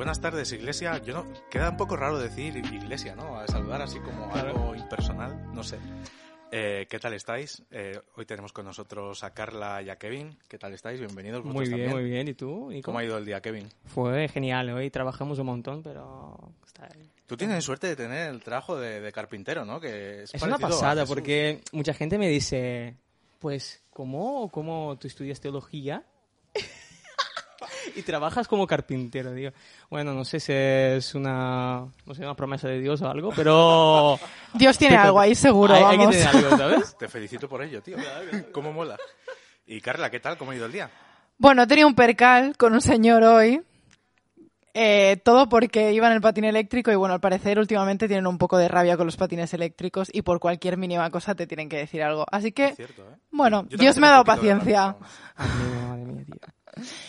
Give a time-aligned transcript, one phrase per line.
[0.00, 0.96] Buenas tardes, Iglesia.
[1.04, 3.38] Yo no, queda un poco raro decir Iglesia, ¿no?
[3.38, 5.76] A saludar así como algo impersonal, no sé.
[6.50, 7.62] Eh, ¿Qué tal estáis?
[7.70, 10.38] Eh, hoy tenemos con nosotros a Carla y a Kevin.
[10.48, 11.00] ¿Qué tal estáis?
[11.00, 11.44] Bienvenidos.
[11.44, 11.90] Muy bien, también.
[11.90, 12.28] muy bien.
[12.28, 12.70] ¿Y tú?
[12.70, 12.86] Nico?
[12.86, 13.68] ¿Cómo ha ido el día, Kevin?
[13.84, 14.70] Fue genial.
[14.70, 16.88] Hoy trabajamos un montón, pero está
[17.26, 19.80] Tú tienes suerte de tener el trabajo de, de carpintero, ¿no?
[19.80, 22.96] Que es, Es una pasada porque mucha gente me dice,
[23.38, 26.06] pues, ¿cómo, cómo tú estudias teología?
[27.96, 29.52] y trabajas como carpintero, digo.
[29.88, 34.18] Bueno, no sé si es una, no sé, una promesa de Dios o algo, pero
[34.54, 36.16] Dios tiene algo ahí seguro, hay, hay que vamos.
[36.16, 36.96] tener algo, ¿sabes?
[36.98, 37.96] Te felicito por ello, tío.
[38.52, 38.96] ¿Cómo mola?
[39.66, 40.36] Y Carla, ¿qué tal?
[40.36, 40.90] ¿Cómo ha ido el día?
[41.38, 43.62] Bueno, he tenido un percal con un señor hoy.
[44.72, 48.38] Eh, todo porque iba en el patín eléctrico y bueno, al parecer últimamente tienen un
[48.38, 51.76] poco de rabia con los patines eléctricos y por cualquier mínima cosa te tienen que
[51.76, 52.24] decir algo.
[52.30, 53.16] Así que, Es cierto, ¿eh?
[53.32, 54.92] bueno, Yo Dios me ha dado paciencia.
[54.92, 55.10] rabia, vamos.
[55.36, 56.36] Madre mía, madre mía, tío.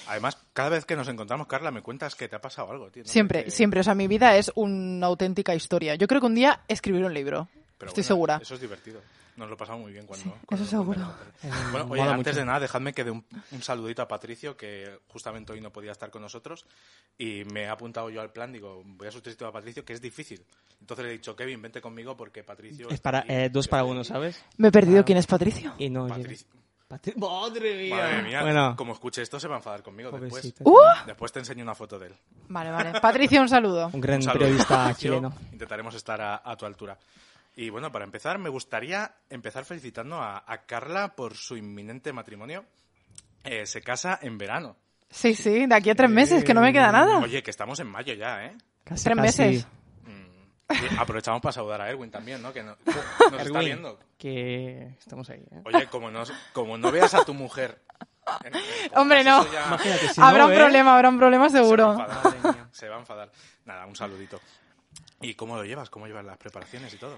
[0.07, 3.03] Además, cada vez que nos encontramos, Carla, me cuentas que te ha pasado algo, tío.
[3.03, 3.09] ¿no?
[3.09, 3.79] Siempre, Que- siempre.
[3.79, 5.95] O sea, mi vida es una auténtica historia.
[5.95, 7.47] Yo creo que un día escribiré un libro.
[7.77, 8.39] Pero Estoy bueno, segura.
[8.41, 9.01] Eso es divertido.
[9.37, 10.25] Nos lo pasamos muy bien cuando.
[10.25, 10.99] Sí, cuando eso seguro.
[10.99, 11.71] contamos.
[11.71, 12.39] Bueno, oye, Mola antes mucho.
[12.41, 15.91] de nada, dejadme que dé un, un saludito a Patricio, que justamente hoy no podía
[15.93, 16.65] estar con nosotros.
[17.17, 20.01] Y me he apuntado yo al plan, digo, voy a sustituir a Patricio, que es
[20.01, 20.43] difícil.
[20.81, 22.89] Entonces le he dicho, Kevin, vente conmigo porque Patricio.
[22.89, 24.09] Es para eh, dos para uno, aquí".
[24.09, 24.43] ¿sabes?
[24.57, 25.05] Me he perdido Ah.
[25.05, 25.73] quién es Patricio.
[25.79, 26.07] Y no.
[26.07, 26.47] Patricio.
[26.91, 27.95] Patri- Madre mía.
[27.95, 30.53] Madre mía, Bueno, como escuche esto se va a enfadar conmigo después.
[30.61, 30.77] ¡Uh!
[31.05, 32.15] Después te enseño una foto de él.
[32.49, 32.99] Vale, vale.
[33.01, 33.89] Patricio, un saludo.
[33.93, 35.33] Un gran Un saludo, periodista chileno.
[35.51, 36.97] Intentaremos estar a, a tu altura.
[37.55, 42.63] Y bueno, para empezar, me gustaría empezar felicitando a, a Carla por su inminente matrimonio.
[43.43, 44.75] Eh, se casa en verano.
[45.09, 47.17] Sí, sí, de aquí a tres meses, que no me queda nada.
[47.19, 48.53] Oye, que estamos en mayo ya, ¿eh?
[48.85, 49.41] Casi, Tres casi.
[49.43, 49.67] meses.
[50.73, 52.53] Y aprovechamos para saludar a Erwin también, ¿no?
[52.53, 52.77] Que no-
[53.31, 53.99] nos está viendo.
[54.17, 55.43] que estamos ahí.
[55.51, 55.61] ¿eh?
[55.65, 56.23] Oye, como no,
[56.53, 57.81] como no veas a tu mujer.
[58.43, 59.41] en- en podcast, Hombre, no.
[59.41, 61.63] eso ya Imagínate, si habrá no un ve- problema, habrá un problema Se va, a
[61.63, 61.91] seguro.
[61.93, 63.31] enfadar, se va a enfadar.
[63.65, 64.39] Nada, un saludito.
[65.21, 65.89] ¿Y cómo lo llevas?
[65.89, 67.17] ¿Cómo llevas las preparaciones y todo?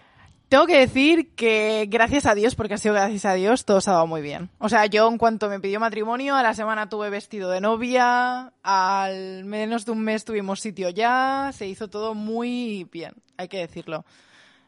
[0.50, 3.90] Tengo que decir que gracias a Dios, porque ha sido gracias a Dios, todo se
[3.90, 4.52] ha dado muy bien.
[4.60, 8.54] O sea, yo en cuanto me pidió matrimonio, a la semana tuve vestido de novia,
[8.62, 13.58] al menos de un mes tuvimos sitio ya, se hizo todo muy bien, hay que
[13.58, 14.06] decirlo.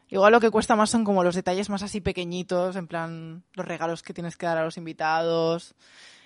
[0.08, 3.66] Igual lo que cuesta más son como los detalles más así pequeñitos, en plan los
[3.66, 5.74] regalos que tienes que dar a los invitados.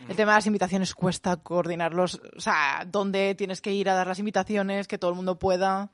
[0.08, 4.06] El tema de las invitaciones cuesta coordinarlos, o sea, dónde tienes que ir a dar
[4.06, 5.90] las invitaciones, que todo el mundo pueda.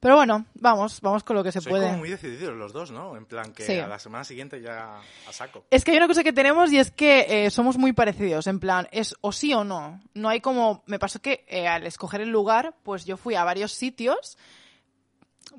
[0.00, 1.84] Pero bueno, vamos, vamos con lo que se Sois puede.
[1.86, 3.16] como muy decididos los dos, ¿no?
[3.18, 3.78] En plan que Sí.
[3.78, 4.96] a la semana siguiente ya
[5.28, 5.64] a saco.
[5.70, 8.60] Es que hay una cosa que tenemos y es que eh, somos muy parecidos, en
[8.60, 10.00] plan, es o sí o no.
[10.14, 13.44] No hay como, me pasó que eh, al escoger el lugar, pues yo fui a
[13.44, 14.38] varios sitios,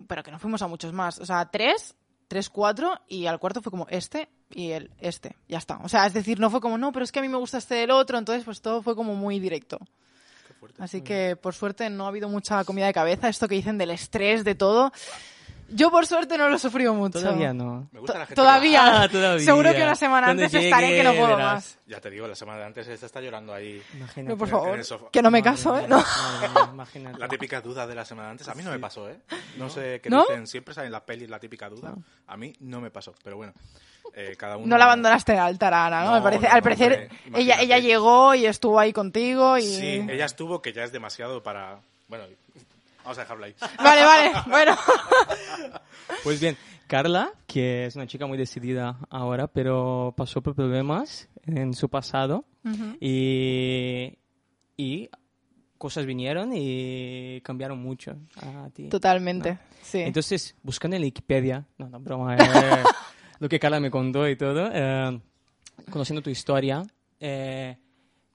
[0.07, 1.19] pero que no fuimos a muchos más.
[1.19, 1.95] O sea, tres,
[2.27, 5.35] tres, cuatro, y al cuarto fue como este y el este.
[5.47, 5.77] Ya está.
[5.83, 7.57] O sea, es decir, no fue como, no, pero es que a mí me gusta
[7.59, 9.77] este del otro, entonces pues todo fue como muy directo.
[10.61, 10.83] Fuerte.
[10.83, 13.89] Así que por suerte no ha habido mucha comida de cabeza, esto que dicen del
[13.89, 14.91] estrés, de todo.
[15.73, 17.19] Yo por suerte no lo he sufrido mucho.
[17.19, 17.87] Todavía no.
[17.91, 19.01] Me gusta la gente Todavía.
[19.03, 19.43] Ah, todavía.
[19.43, 21.53] Seguro que una semana Cuando antes estaré que no llegue, puedo verás.
[21.53, 21.79] más.
[21.87, 23.81] Ya te digo, la semana de antes esta está llorando ahí.
[23.95, 24.29] Imagínate.
[24.33, 24.79] No, por favor,
[25.11, 25.87] que no me caso, ¿eh?
[25.87, 25.97] No.
[25.97, 27.17] mía, imagínate.
[27.17, 28.47] La típica duda de la semana de antes.
[28.47, 29.17] A mí no me pasó, ¿eh?
[29.57, 30.25] No sé qué ¿No?
[30.27, 30.45] dicen.
[30.45, 31.95] Siempre sale en las pelis la típica duda.
[32.27, 33.15] A mí no me pasó.
[33.23, 33.53] Pero bueno,
[34.15, 34.67] eh, cada uno...
[34.67, 36.11] No la abandonaste en el altar, Ana, ¿no?
[36.11, 39.63] No, Me parece, no, al parecer, hombre, ella, llegó y estuvo ahí contigo y...
[39.63, 41.79] Sí, ella estuvo, que ya es demasiado para...
[42.07, 42.25] Bueno,
[43.03, 43.55] vamos a dejarlo ahí.
[43.77, 44.77] Vale, vale, bueno.
[46.23, 46.57] Pues bien,
[46.87, 52.43] Carla, que es una chica muy decidida ahora, pero pasó por problemas en su pasado
[52.99, 54.17] y,
[54.75, 55.09] y
[55.81, 58.89] cosas vinieron y cambiaron mucho a ti.
[58.89, 59.99] Totalmente, sí.
[59.99, 62.83] Entonces, buscando en Wikipedia, no, no, broma, eh,
[63.41, 65.19] lo que Carla me contó y todo, eh,
[65.89, 66.83] conociendo tu historia,
[67.19, 67.75] eh,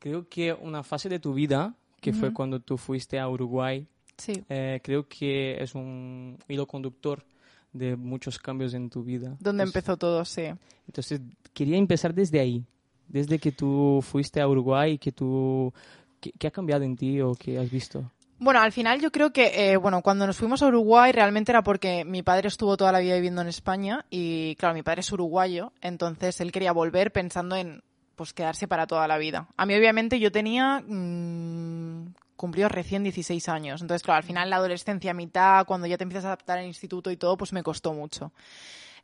[0.01, 3.87] creo que una fase de tu vida, que fue cuando tú fuiste a Uruguay,
[4.17, 4.45] sí.
[4.49, 7.25] eh, creo que es un hilo conductor
[7.73, 9.37] de muchos cambios en tu vida.
[9.39, 10.43] Donde Entonces- empezó todo, sí.
[10.89, 11.21] Entonces,
[11.55, 12.65] quería empezar desde ahí,
[13.07, 15.73] desde que tú fuiste a Uruguay que tú...
[16.21, 18.11] ¿Qué, qué ha cambiado en ti o qué has visto?
[18.39, 21.63] Bueno, al final yo creo que, eh, bueno, cuando nos fuimos a Uruguay realmente era
[21.63, 25.11] porque mi padre estuvo toda la vida viviendo en España y, claro, mi padre es
[25.11, 27.83] uruguayo, entonces él quería volver pensando en,
[28.15, 29.49] pues, quedarse para toda la vida.
[29.57, 34.57] A mí, obviamente, yo tenía, mm, cumplió recién 16 años, entonces, claro, al final la
[34.57, 37.95] adolescencia mitad, cuando ya te empiezas a adaptar al instituto y todo, pues me costó
[37.95, 38.33] mucho.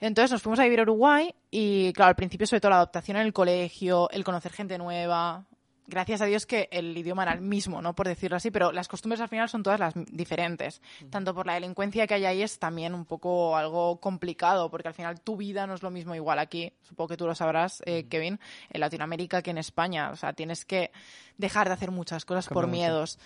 [0.03, 3.17] Entonces nos fuimos a vivir a Uruguay y, claro, al principio sobre todo la adaptación
[3.17, 5.45] en el colegio, el conocer gente nueva.
[5.87, 7.95] Gracias a Dios que el idioma era el mismo, ¿no?
[7.95, 10.81] Por decirlo así, pero las costumbres al final son todas las diferentes.
[11.11, 14.95] Tanto por la delincuencia que hay ahí es también un poco algo complicado, porque al
[14.95, 18.07] final tu vida no es lo mismo igual aquí, supongo que tú lo sabrás, eh,
[18.09, 18.39] Kevin,
[18.71, 20.11] en Latinoamérica que en España.
[20.11, 20.93] O sea, tienes que
[21.37, 22.77] dejar de hacer muchas cosas por mucho.
[22.77, 23.19] miedos.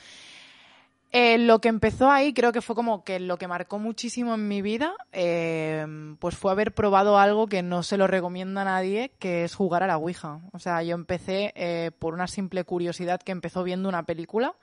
[1.12, 4.48] Eh, lo que empezó ahí creo que fue como que lo que marcó muchísimo en
[4.48, 5.86] mi vida, eh,
[6.18, 9.82] pues fue haber probado algo que no se lo recomienda a nadie, que es jugar
[9.82, 10.40] a la Ouija.
[10.52, 14.54] O sea, yo empecé eh, por una simple curiosidad que empezó viendo una película,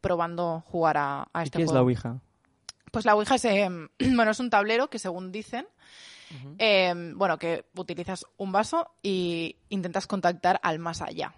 [0.00, 2.18] probando jugar a, a ¿Y este qué es la Ouija?
[2.90, 3.68] Pues la Ouija es, eh,
[4.14, 5.66] bueno, es un tablero que según dicen,
[6.58, 11.34] eh, bueno, que utilizas un vaso y intentas contactar al más allá.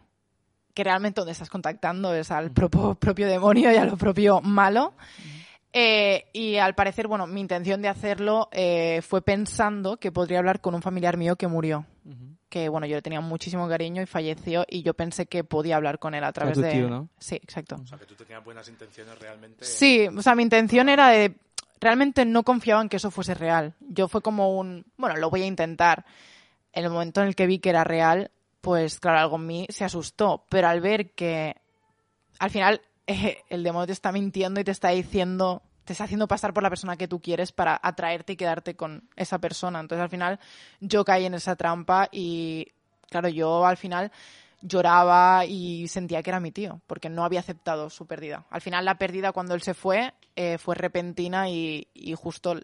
[0.77, 4.93] Que realmente donde estás contactando es al propio, propio demonio y a lo propio malo.
[5.73, 10.61] Eh, y al parecer, bueno, mi intención de hacerlo eh, fue pensando que podría hablar
[10.61, 11.87] con un familiar mío que murió.
[12.51, 15.99] Que bueno, yo le tenía muchísimo cariño y falleció y yo pensé que podía hablar
[15.99, 16.71] con él a través tu de...
[16.71, 17.09] tío, ¿no?
[17.19, 17.77] Sí, exacto.
[17.83, 19.65] O sea, que tú tenías buenas intenciones realmente.
[19.65, 21.37] Sí, o sea, mi intención era de...
[21.81, 23.75] Realmente no confiaba en que eso fuese real.
[23.81, 24.85] Yo fue como un...
[24.99, 26.05] Bueno, lo voy a intentar.
[26.75, 28.31] En el momento en el que vi que era real,
[28.67, 30.45] pues claro, algo en mí se asustó.
[30.49, 31.55] Pero al ver que
[32.41, 35.63] al final eh, el demonio te está mintiendo y te está diciendo...
[35.85, 39.09] Te está haciendo pasar por la persona que tú quieres para atraerte y quedarte con
[39.15, 39.79] esa persona.
[39.79, 40.41] Entonces al final
[40.81, 42.73] yo caí en esa trampa y
[43.09, 44.11] claro, yo al final
[44.63, 48.47] lloraba y sentía que era mi tío, porque no había aceptado su pérdida.
[48.51, 52.57] Al final la pérdida cuando él se fue eh, fue repentina y, y justo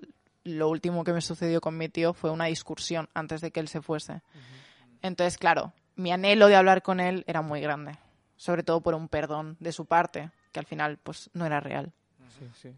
[0.43, 3.69] lo último que me sucedió con mi tío fue una discusión antes de que él
[3.69, 4.21] se fuese.
[5.01, 7.99] Entonces, claro, mi anhelo de hablar con él era muy grande,
[8.37, 11.93] sobre todo por un perdón de su parte, que al final pues no era real.
[12.39, 12.75] Sí, sí.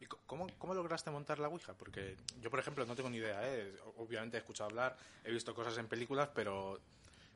[0.00, 1.74] ¿Y cómo, cómo lograste montar la Ouija?
[1.74, 3.40] Porque yo, por ejemplo, no tengo ni idea.
[3.42, 3.72] ¿eh?
[3.98, 6.78] Obviamente he escuchado hablar, he visto cosas en películas, pero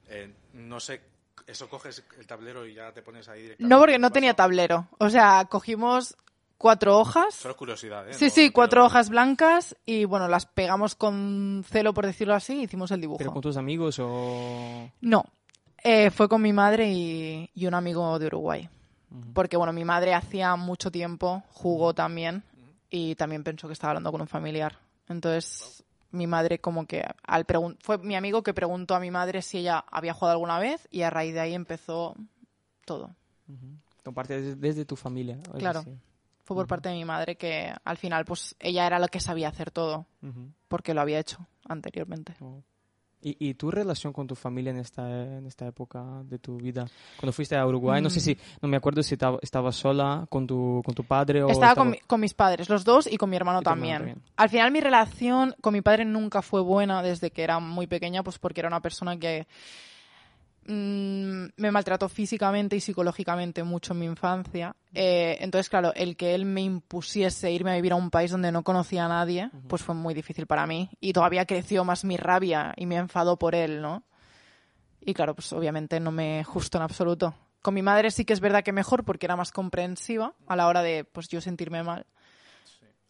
[0.09, 1.01] eh, no sé.
[1.47, 3.75] Eso coges el tablero y ya te pones ahí directamente.
[3.75, 6.17] No porque no ¿Qué tenía tablero, o sea, cogimos
[6.59, 7.35] cuatro hojas.
[7.35, 8.15] Solo curiosidad, ¿eh?
[8.15, 12.61] Sí, No- sí, cuatro hojas blancas y bueno, las pegamos con celo, por decirlo así,
[12.61, 13.19] y hicimos el dibujo.
[13.19, 14.91] ¿Pero con tus amigos o...?
[15.01, 15.25] No,
[15.83, 18.69] eh, fue con mi madre y, y un amigo de Uruguay.
[19.33, 22.43] Porque bueno, mi madre hacía mucho tiempo jugó también
[22.91, 24.79] y también pensó que estaba hablando con un familiar.
[25.09, 29.43] Entonces, mi madre como que al pregun- fue mi amigo que preguntó a mi madre
[29.43, 32.15] si ella había jugado alguna vez y a raíz de ahí empezó
[32.85, 33.11] todo.
[34.05, 35.39] Comparte desde, desde tu familia.
[35.59, 35.81] Claro.
[35.81, 35.91] así.
[36.47, 39.49] Fue por parte de mi madre que al final pues ella era la que sabía
[39.49, 40.07] hacer todo
[40.69, 42.35] porque lo había hecho anteriormente.
[42.41, 42.63] Oh.
[43.21, 45.09] ¿Y, ¿Y tu relación con tu familia en esta,
[45.39, 46.87] en esta época de tu vida?
[47.19, 48.23] Cuando fuiste a Uruguay, no sé Mm.
[48.23, 51.49] si, no me acuerdo si estaba- estabas sola con tu, con tu padre o...
[51.49, 53.97] Estaba con, mi- con mis padres, los dos, y con mi hermano tu hermano también.
[54.15, 54.23] también.
[54.37, 58.23] Al final mi relación con mi padre nunca fue buena desde que era muy pequeña,
[58.23, 59.49] pues porque era una persona que
[60.67, 64.75] mm, me maltrató físicamente y psicológicamente mucho en mi infancia.
[64.95, 68.53] Eh, entonces, claro, el que él me impusiese irme a vivir a un país donde
[68.53, 70.91] no conocía a nadie, pues fue muy difícil para mí.
[71.01, 74.05] Y todavía creció más mi rabia y me enfadó por él, ¿no?
[75.01, 77.35] Y claro, pues obviamente no me gustó en absoluto.
[77.63, 80.67] Con mi madre sí que es verdad que mejor porque era más comprensiva a la
[80.67, 82.07] hora de pues yo sentirme mal.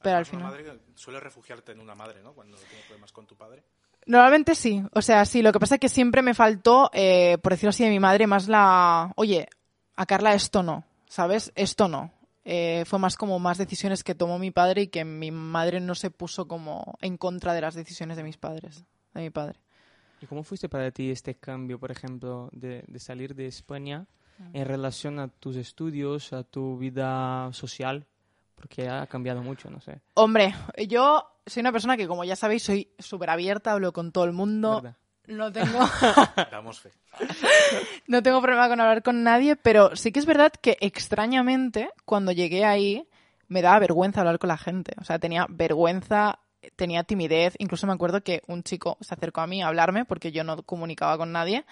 [0.02, 0.44] Pero al final...
[0.44, 2.32] madre suele refugiarte en una madre, ¿no?
[2.32, 3.64] Cuando tienes problemas con tu padre.
[4.06, 7.52] Normalmente sí, o sea, sí, lo que pasa es que siempre me faltó, eh, por
[7.52, 9.48] decirlo así, de mi madre, más la, oye,
[9.96, 11.52] a Carla esto no, ¿sabes?
[11.56, 12.12] Esto no.
[12.44, 15.96] Eh, fue más como más decisiones que tomó mi padre y que mi madre no
[15.96, 19.58] se puso como en contra de las decisiones de mis padres, de mi padre.
[20.20, 24.06] ¿Y cómo fuiste para ti este cambio, por ejemplo, de, de salir de España
[24.52, 28.06] en relación a tus estudios, a tu vida social?
[28.56, 30.00] Porque ha cambiado mucho, no sé.
[30.14, 30.54] Hombre,
[30.88, 34.32] yo soy una persona que, como ya sabéis, soy súper abierta, hablo con todo el
[34.32, 34.96] mundo, ¿Verdad?
[35.28, 35.78] no tengo...
[36.50, 36.90] Damos fe.
[38.06, 42.30] No tengo problema con hablar con nadie, pero sí que es verdad que extrañamente cuando
[42.32, 43.08] llegué ahí
[43.48, 44.92] me daba vergüenza hablar con la gente.
[45.00, 46.38] O sea, tenía vergüenza,
[46.76, 47.54] tenía timidez.
[47.58, 50.62] Incluso me acuerdo que un chico se acercó a mí a hablarme porque yo no
[50.62, 51.64] comunicaba con nadie.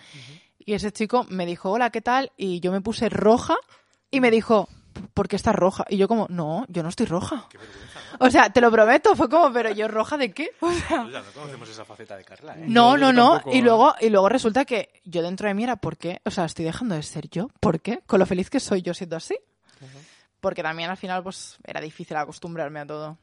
[0.59, 2.33] Y ese chico me dijo, hola, ¿qué tal?
[2.37, 3.55] Y yo me puse roja
[4.11, 4.69] y me dijo,
[5.15, 5.85] ¿por qué estás roja?
[5.89, 7.47] Y yo como, no, yo no estoy roja.
[7.51, 8.27] Qué vergüenza, ¿no?
[8.27, 10.51] O sea, te lo prometo, fue como, pero yo roja de qué?
[10.61, 12.65] O sea, no conocemos esa faceta de Carla, ¿eh?
[12.67, 13.35] no, no, no.
[13.35, 16.21] tampoco, Y luego, y luego resulta que yo dentro de mí era, ¿por qué?
[16.25, 17.49] O sea, estoy dejando de ser yo.
[17.61, 18.01] ¿Por qué?
[18.07, 19.37] Con lo feliz que soy yo siendo así.
[20.41, 23.19] Porque también al final, pues, era difícil acostumbrarme a todo.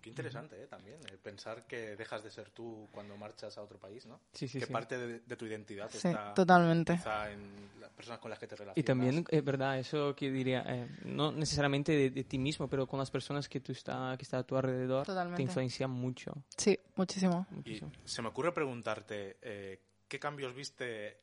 [0.00, 0.66] Qué interesante, ¿eh?
[0.66, 4.20] También, eh, pensar que dejas de ser tú cuando marchas a otro país, ¿no?
[4.32, 4.72] Sí, sí, que sí.
[4.72, 6.94] parte de, de tu identidad Sí, está totalmente.
[6.96, 8.78] quizá en las personas con las que te relacionas.
[8.78, 12.86] Y también, es verdad, eso que diría, eh, no necesariamente de, de ti mismo, pero
[12.86, 15.36] con las personas que tú está, que está a tu alrededor, Totalmente.
[15.36, 16.32] te influencia mucho.
[16.56, 17.46] Sí, muchísimo.
[17.64, 21.18] Y se me ocurre preguntarte, eh, ¿qué cambios viste,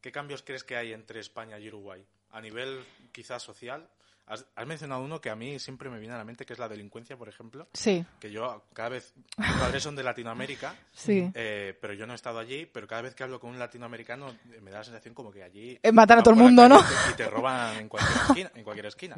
[0.00, 2.04] qué cambios crees que hay entre España y Uruguay?
[2.32, 3.88] a nivel quizás social,
[4.30, 6.68] Has, mencionado uno que a mí siempre me viene a la mente, que es la
[6.68, 7.66] delincuencia, por ejemplo.
[7.72, 8.04] Sí.
[8.20, 11.28] Que yo cada vez, mis padres son de Latinoamérica, sí.
[11.34, 14.28] Eh, pero yo no he estado allí, pero cada vez que hablo con un latinoamericano
[14.28, 15.76] eh, me da la sensación como que allí...
[15.82, 16.78] Eh, matan a todo el mundo, ¿no?
[17.10, 18.50] Y te, roban en cualquier esquina.
[18.54, 19.16] En cualquier esquina.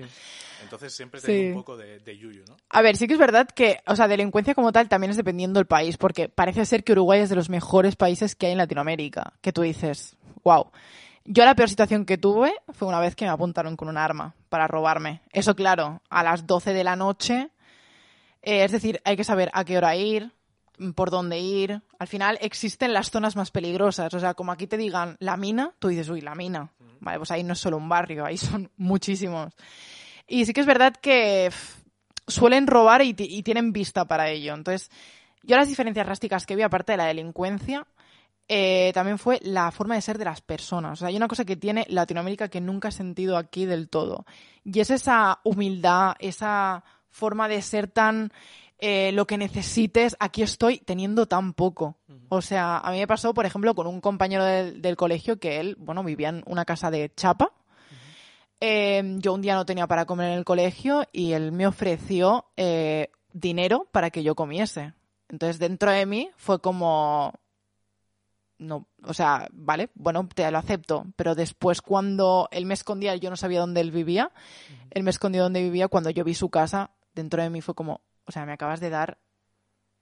[0.62, 2.56] Entonces siempre tengo un poco de, de, yuyu, ¿no?
[2.70, 5.60] A ver, sí que es verdad que, o sea, delincuencia como tal también es dependiendo
[5.60, 8.58] del país, porque parece ser que Uruguay es de los mejores países que hay en
[8.58, 10.70] Latinoamérica, que tú dices, wow.
[11.24, 14.34] Yo la peor situación que tuve fue una vez que me apuntaron con un arma
[14.48, 15.22] para robarme.
[15.32, 17.50] Eso, claro, a las 12 de la noche.
[18.42, 20.32] Eh, es decir, hay que saber a qué hora ir,
[20.94, 21.80] por dónde ir.
[21.98, 24.12] Al final existen las zonas más peligrosas.
[24.14, 26.72] O sea, como aquí te digan la mina, tú dices, uy, la mina.
[27.00, 29.52] Vale, pues ahí no es solo un barrio, ahí son muchísimos.
[30.26, 31.50] Y sí que es verdad que
[32.26, 34.54] suelen robar y, y tienen vista para ello.
[34.54, 34.90] Entonces,
[35.42, 37.86] yo las diferencias drásticas que vi, aparte de la delincuencia,
[38.48, 40.92] eh, también fue la forma de ser de las personas.
[40.92, 44.26] O sea, hay una cosa que tiene Latinoamérica que nunca he sentido aquí del todo.
[44.64, 48.32] Y es esa humildad, esa forma de ser tan
[48.84, 51.98] eh, lo que necesites, aquí estoy teniendo tan poco.
[52.28, 55.76] O sea, a mí me pasó, por ejemplo, con un compañero del, colegio que él,
[55.78, 57.52] bueno, vivía en una casa de chapa.
[58.58, 62.46] Em, yo un día no tenía para comer en el colegio y él me ofreció
[62.56, 64.94] eh, dinero para que yo comiese.
[65.28, 67.32] Entonces, dentro de mí fue como,
[68.62, 73.30] no, o sea, vale, bueno, te lo acepto, pero después cuando él me escondía, yo
[73.30, 74.32] no sabía dónde él vivía,
[74.90, 78.00] él me escondió dónde vivía, cuando yo vi su casa, dentro de mí fue como,
[78.24, 79.18] o sea, me acabas de dar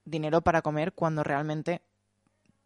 [0.04, 1.82] dinero para comer cuando realmente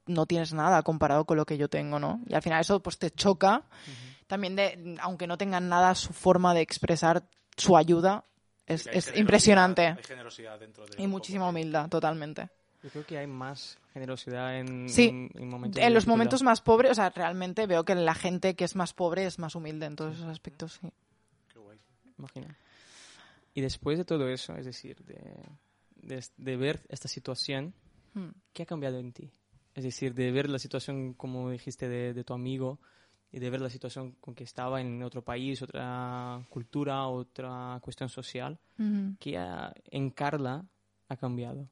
[0.06, 2.20] no tienes nada comparado con lo que yo tengo, ¿no?
[2.26, 3.64] Y al final eso pues te choca,
[4.26, 8.24] también de, aunque no tengan nada, su forma de expresar su ayuda
[8.66, 9.86] es, es impresionante.
[9.86, 12.50] Hay generosidad dentro de y muchísima humildad, totalmente.
[12.84, 16.92] Yo creo que hay más generosidad en, sí, en, momentos en los momentos más pobres,
[16.92, 19.96] o sea, realmente veo que la gente que es más pobre es más humilde en
[19.96, 20.92] todos esos aspectos, sí.
[21.48, 21.78] Qué guay.
[22.18, 22.58] Imagina.
[23.54, 27.72] Y después de todo eso, es decir, de, de, ver esta situación,
[28.12, 28.28] hmm.
[28.52, 29.30] ¿qué ha cambiado en ti?
[29.74, 32.80] Es decir, de ver la situación, como dijiste, de, de tu amigo
[33.32, 38.10] y de ver la situación con que estaba en otro país, otra cultura, otra cuestión
[38.10, 38.58] social,
[39.18, 39.40] ¿qué
[39.90, 40.66] en Carla
[41.08, 41.66] ha cambiado?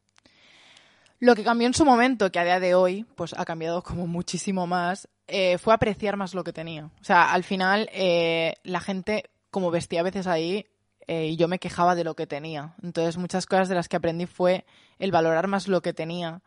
[1.23, 4.09] Lo que cambió en su momento, que a día de hoy, pues ha cambiado como
[4.09, 6.87] muchísimo más, eh, fue apreciar más lo que tenía.
[7.01, 10.67] O sea, al final eh, la gente, como vestía a veces ahí,
[11.07, 12.75] eh, y yo me quejaba de lo que tenía.
[12.83, 14.65] Entonces, muchas cosas de las que aprendí fue
[14.99, 16.43] el valorar más lo que tenía,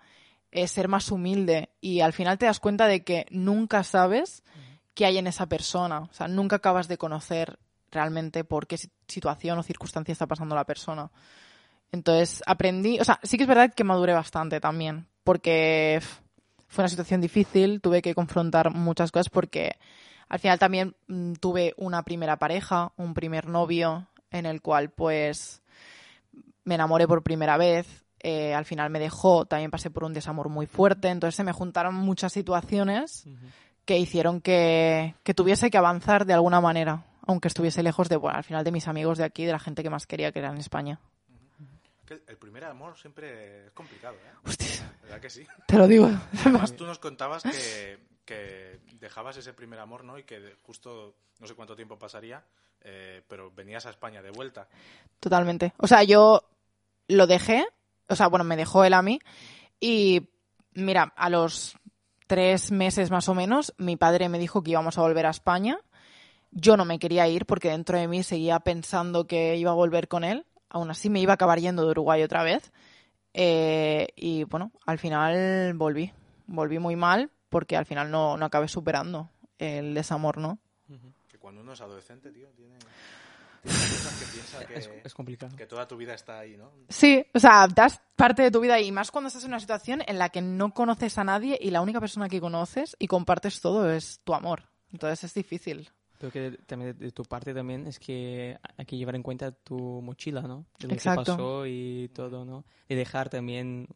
[0.52, 4.44] ser más humilde, y al final te das cuenta de que nunca sabes
[4.94, 6.00] qué hay en esa persona.
[6.00, 7.60] O sea, nunca acabas de conocer
[7.92, 8.78] realmente por qué
[9.08, 11.12] situación o circunstancia está pasando la persona.
[11.92, 16.02] Entonces aprendí, o sea, sí que es verdad que maduré bastante también, porque
[16.68, 19.78] fue una situación difícil, tuve que confrontar muchas cosas porque
[20.28, 25.62] al final también mm, tuve una primera pareja, un primer novio en el cual pues
[26.64, 30.50] me enamoré por primera vez, eh, al final me dejó, también pasé por un desamor
[30.50, 33.26] muy fuerte, entonces se me juntaron muchas situaciones
[33.86, 38.38] que hicieron que, que, tuviese que avanzar de alguna manera, aunque estuviese lejos de, bueno,
[38.38, 40.50] al final de mis amigos de aquí, de la gente que más quería que era
[40.50, 41.00] en España
[42.14, 44.38] el primer amor siempre es complicado, ¿eh?
[44.46, 44.94] Hostia.
[45.04, 45.46] ¿Verdad que sí?
[45.68, 46.10] Te lo digo.
[46.42, 50.18] Además, tú nos contabas que, dejabas ese primer amor, ¿no?
[50.18, 52.44] Y que justo, no sé cuánto tiempo pasaría,
[52.82, 54.68] eh, pero venías a España de vuelta.
[55.20, 55.74] Totalmente.
[55.78, 56.48] O sea, yo
[57.08, 57.66] lo dejé,
[58.08, 59.20] o sea, bueno, me dejó él a mí
[59.80, 60.30] y
[60.74, 61.78] mira, a los
[62.28, 65.80] tres meses más o menos, mi padre me dijo que íbamos a volver a España.
[66.52, 70.08] Yo no me quería ir porque dentro de mí seguía pensando que iba a volver
[70.08, 72.74] con él aún así me iba a acabar yendo de Uruguay otra vez.
[73.34, 76.12] Eh, y bueno, al final volví.
[76.48, 80.60] Volví muy mal porque al final no, no acabé superando el desamor, ¿no?
[81.30, 82.76] Que cuando uno es adolescente, tío, tiene,
[83.64, 85.56] cosas que piensa que, es, complicado.
[85.56, 86.72] que toda tu vida está ahí, ¿no?
[86.90, 90.04] Sí, o sea, das parte de tu vida y más cuando estás en una situación
[90.06, 93.62] en la que no conoces a nadie y la única persona que conoces y compartes
[93.62, 94.64] todo es tu amor.
[94.92, 95.90] Entonces es difícil.
[96.18, 100.02] Creo que también de, tu parte también es que hay que llevar en cuenta tu
[100.02, 100.66] mochila, ¿no?
[100.80, 101.24] De lo Exacto.
[101.24, 102.64] que pasó y todo, ¿no?
[102.88, 103.88] Y dejar también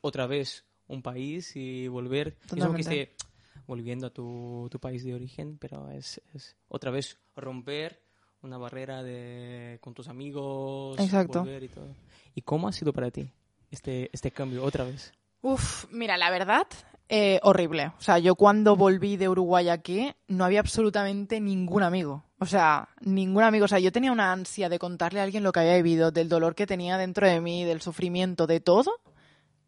[0.00, 2.36] otra vez un país y volver.
[2.46, 3.02] Totalmente.
[3.02, 3.26] Es
[3.66, 8.00] volviendo a tu, tu, país de origen, pero es, es, otra vez romper
[8.42, 11.40] una barrera de con tus amigos, Exacto.
[11.40, 11.88] volver y todo.
[12.34, 13.32] ¿Y cómo ha sido para ti
[13.70, 15.12] este, este cambio otra vez?
[15.42, 16.66] Uf, mira, la verdad
[17.08, 17.92] eh, horrible.
[17.98, 22.24] O sea, yo cuando volví de Uruguay aquí no había absolutamente ningún amigo.
[22.38, 23.64] O sea, ningún amigo.
[23.64, 26.28] O sea, yo tenía una ansia de contarle a alguien lo que había vivido, del
[26.28, 28.92] dolor que tenía dentro de mí, del sufrimiento, de todo.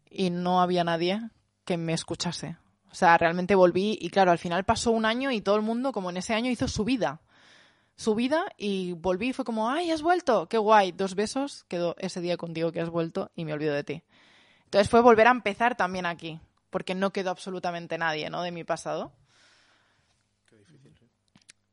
[0.09, 1.21] Y no había nadie
[1.63, 2.57] que me escuchase.
[2.91, 5.91] O sea, realmente volví y claro, al final pasó un año y todo el mundo,
[5.91, 7.21] como en ese año, hizo su vida.
[7.95, 11.95] Su vida y volví y fue como, ay, has vuelto, qué guay, dos besos, quedó
[11.99, 14.03] ese día contigo que has vuelto y me olvido de ti.
[14.65, 18.41] Entonces fue volver a empezar también aquí, porque no quedó absolutamente nadie, ¿no?
[18.41, 19.11] De mi pasado.
[20.47, 21.09] Qué difícil, sí.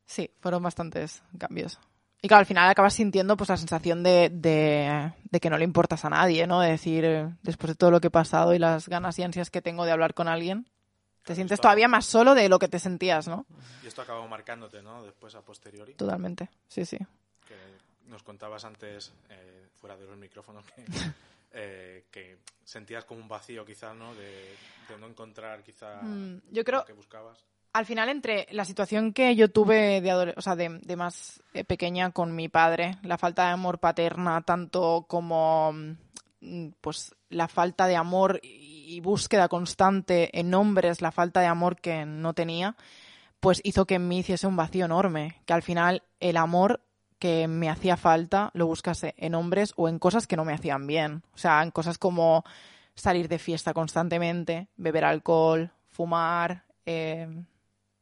[0.05, 1.79] Sí, fueron bastantes cambios.
[2.21, 5.63] Y claro, al final acabas sintiendo pues la sensación de, de, de que no le
[5.63, 6.61] importas a nadie, ¿no?
[6.61, 9.51] De decir, eh, después de todo lo que he pasado y las ganas y ansias
[9.51, 10.67] que tengo de hablar con alguien,
[11.23, 13.45] te sientes todavía más solo de lo que te sentías, ¿no?
[13.83, 15.03] Y esto acabó marcándote, ¿no?
[15.03, 15.93] Después a posteriori.
[15.93, 16.97] Totalmente, sí, sí.
[17.47, 17.55] que
[18.07, 20.85] nos contabas antes, eh, fuera de los micrófonos, que,
[21.51, 24.13] eh, que sentías como un vacío quizás, ¿no?
[24.15, 24.55] De,
[24.89, 27.37] de no encontrar quizá Mm, yo creo- lo que buscabas.
[27.73, 31.63] Al final, entre la situación que yo tuve de, o sea, de, de más eh,
[31.63, 35.73] pequeña con mi padre, la falta de amor paterna, tanto como
[36.41, 41.47] mm, pues la falta de amor y, y búsqueda constante en hombres, la falta de
[41.47, 42.75] amor que no tenía,
[43.39, 46.81] pues hizo que en mí hiciese un vacío enorme, que al final el amor
[47.19, 50.87] que me hacía falta lo buscase en hombres o en cosas que no me hacían
[50.87, 51.23] bien.
[51.33, 52.43] O sea, en cosas como
[52.95, 57.27] salir de fiesta constantemente, beber alcohol, fumar, eh,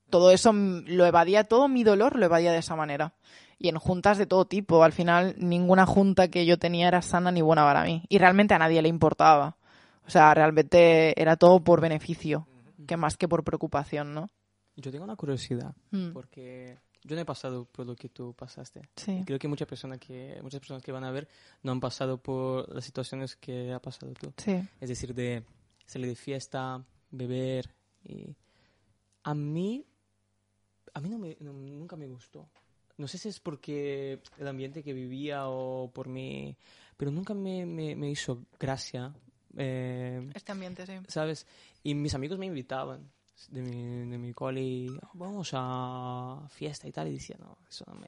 [0.09, 3.13] todo eso lo evadía, todo mi dolor lo evadía de esa manera.
[3.57, 4.83] Y en juntas de todo tipo.
[4.83, 8.03] Al final, ninguna junta que yo tenía era sana ni buena para mí.
[8.09, 9.57] Y realmente a nadie le importaba.
[10.05, 12.47] O sea, realmente era todo por beneficio,
[12.85, 14.29] que más que por preocupación, ¿no?
[14.75, 18.81] Yo tengo una curiosidad, Mm, porque yo no he pasado por lo que tú pasaste.
[18.95, 19.23] Sí.
[19.25, 21.27] Creo que muchas personas que muchas personas que van a ver
[21.63, 24.33] no han pasado por las situaciones que ha pasado tú.
[24.37, 24.59] Sí.
[24.81, 25.43] Es decir, de
[25.85, 27.69] salir de fiesta, beber
[28.03, 28.35] y
[29.23, 29.85] a mí
[30.93, 32.49] a mí no me, no- nunca me gustó.
[32.97, 36.55] No sé si es porque el ambiente que vivía o por mí,
[36.95, 39.13] pero nunca me, me, me hizo gracia.
[39.57, 40.93] eh, Este ambiente, sí.
[41.09, 41.45] ¿sabes?
[41.83, 43.11] Y mis amigos me invitaban
[43.49, 47.95] de mi, de mi "Oh, vamos a fiesta y tal, y decía, no, eso no
[47.95, 48.07] me...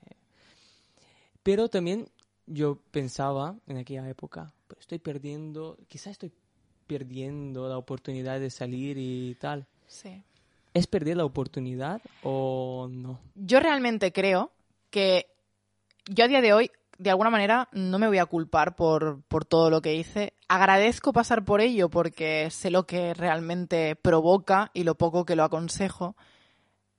[1.44, 2.08] Pero también
[2.46, 6.32] yo pensaba en aquella época, pero estoy perdiendo, quizás estoy
[6.88, 9.68] perdiendo la oportunidad de salir y tal.
[9.88, 10.24] Sí.
[10.74, 13.20] ¿Es perder la oportunidad o no?
[13.36, 14.52] Yo realmente creo
[14.90, 15.28] que
[16.06, 19.46] yo a día de hoy, de alguna manera, no me voy a culpar por, por
[19.46, 20.34] todo lo que hice.
[20.48, 25.44] Agradezco pasar por ello porque sé lo que realmente provoca y lo poco que lo
[25.44, 26.16] aconsejo.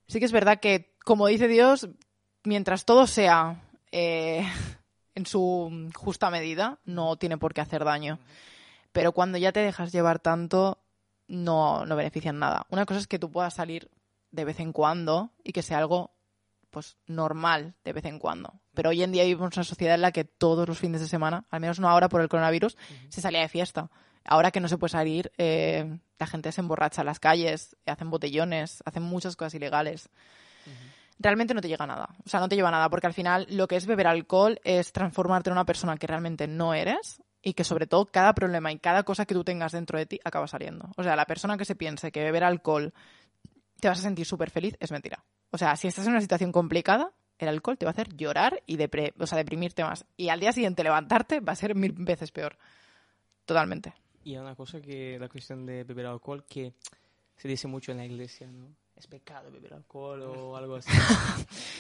[0.07, 1.89] Sí que es verdad que, como dice Dios,
[2.45, 4.47] mientras todo sea eh,
[5.15, 8.19] en su justa medida, no tiene por qué hacer daño.
[8.93, 10.79] Pero cuando ya te dejas llevar tanto,
[11.27, 12.67] no, no benefician nada.
[12.71, 13.91] Una cosa es que tú puedas salir
[14.31, 16.13] de vez en cuando y que sea algo
[16.71, 18.61] pues normal de vez en cuando.
[18.75, 21.09] Pero hoy en día vivimos en una sociedad en la que todos los fines de
[21.09, 22.77] semana, al menos una hora por el coronavirus,
[23.09, 23.91] se salía de fiesta.
[24.25, 28.11] Ahora que no se puede salir, eh, la gente se emborracha en las calles, hacen
[28.11, 30.11] botellones, hacen muchas cosas ilegales.
[31.19, 32.11] Realmente no te llega nada.
[32.25, 34.93] O sea, no te lleva nada, porque al final lo que es beber alcohol es
[34.93, 38.79] transformarte en una persona que realmente no eres y que sobre todo cada problema y
[38.79, 40.91] cada cosa que tú tengas dentro de ti acaba saliendo.
[40.97, 42.93] O sea, la persona que se piense que beber alcohol
[43.81, 45.25] te vas a sentir súper feliz es mentira.
[45.51, 48.63] O sea, si estás en una situación complicada, el alcohol te va a hacer llorar
[48.67, 50.05] y depre- o sea, deprimirte más.
[50.17, 52.59] Y al día siguiente levantarte va a ser mil veces peor.
[53.45, 53.95] Totalmente.
[54.25, 56.75] Y hay una cosa que la cuestión de beber alcohol que
[57.37, 58.67] se dice mucho en la iglesia, ¿no?
[58.97, 60.91] Es pecado beber alcohol o algo así.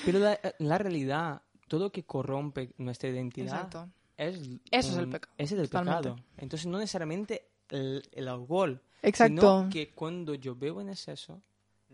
[0.04, 3.88] Pero la, la realidad, todo lo que corrompe nuestra identidad Exacto.
[4.16, 4.36] es
[4.70, 6.10] Eso es el pecado, ese es el totalmente.
[6.10, 6.16] pecado.
[6.38, 9.60] Entonces no necesariamente el, el alcohol, Exacto.
[9.62, 11.42] sino que cuando yo bebo en exceso,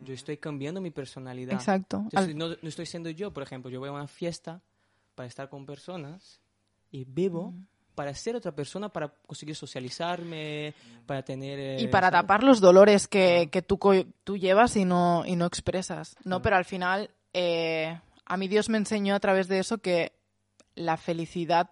[0.01, 1.55] yo estoy cambiando mi personalidad.
[1.55, 1.99] Exacto.
[2.05, 4.61] Entonces, no, no estoy siendo yo, por ejemplo, yo voy a una fiesta
[5.15, 6.41] para estar con personas
[6.91, 7.67] y bebo Mm.
[7.95, 10.75] para ser otra persona, para conseguir socializarme,
[11.07, 11.59] para tener...
[11.61, 12.23] eh, y para ¿sabes?
[12.23, 16.17] tapar los dolores que, que tú, co- tú llevas y no, y no expresas.
[16.25, 20.13] No, pero al final, eh, a mí Dios me enseñó a través de eso que
[20.75, 21.71] la felicidad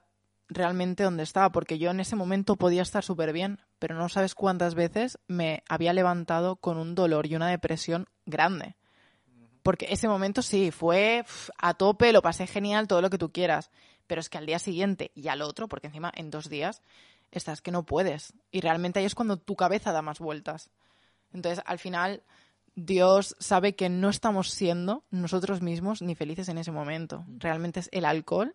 [0.49, 4.37] realmente donde estaba, porque yo en ese momento podía estar súper bien, pero no sabes
[4.37, 8.77] cuántas veces me había levantado con un dolor y una depresión grande.
[9.65, 11.25] Porque ese momento sí, fue
[11.59, 13.73] a tope, lo pasé genial, todo lo que tú quieras.
[14.07, 16.81] Pero es que al día siguiente y al otro, porque encima en dos días,
[17.33, 18.35] estás que no puedes.
[18.53, 20.71] Y realmente ahí es cuando tu cabeza da más vueltas.
[21.33, 22.23] Entonces, al final,
[22.77, 27.25] Dios sabe que no estamos siendo nosotros mismos ni felices en ese momento.
[27.37, 28.55] Realmente es el alcohol.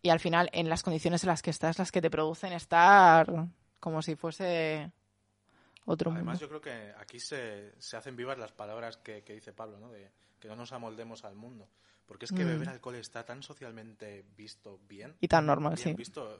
[0.00, 3.50] Y al final, en las condiciones en las que estás, las que te producen estar
[3.80, 4.90] como si fuese
[5.84, 6.40] otro Además, mundo.
[6.40, 9.90] yo creo que aquí se, se hacen vivas las palabras que, que dice Pablo, ¿no?
[9.90, 10.10] De
[10.40, 11.68] que no nos amoldemos al mundo.
[12.06, 12.48] Porque es que Mm.
[12.48, 15.16] beber alcohol está tan socialmente visto bien.
[15.20, 15.92] Y tan normal, sí.
[15.94, 16.38] visto.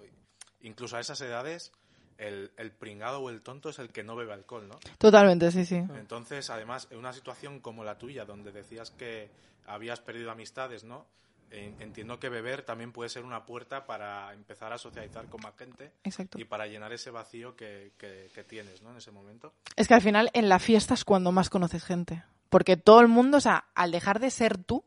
[0.61, 1.73] Incluso a esas edades,
[2.19, 4.79] el, el pringado o el tonto es el que no bebe alcohol, ¿no?
[4.99, 5.77] Totalmente, sí, sí.
[5.77, 9.31] Entonces, además, en una situación como la tuya, donde decías que
[9.67, 11.07] habías perdido amistades, ¿no?
[11.51, 15.93] Entiendo que beber también puede ser una puerta para empezar a socializar con más gente
[16.05, 16.39] Exacto.
[16.39, 18.91] y para llenar ese vacío que, que, que tienes ¿no?
[18.91, 19.53] en ese momento.
[19.77, 22.25] Es que al final en la fiesta es cuando más conoces gente.
[22.49, 24.85] Porque todo el mundo, o sea, al dejar de ser tú,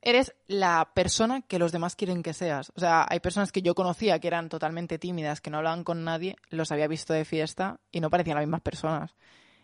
[0.00, 2.72] eres la persona que los demás quieren que seas.
[2.76, 6.04] O sea, hay personas que yo conocía que eran totalmente tímidas, que no hablaban con
[6.04, 9.14] nadie, los había visto de fiesta y no parecían las mismas personas.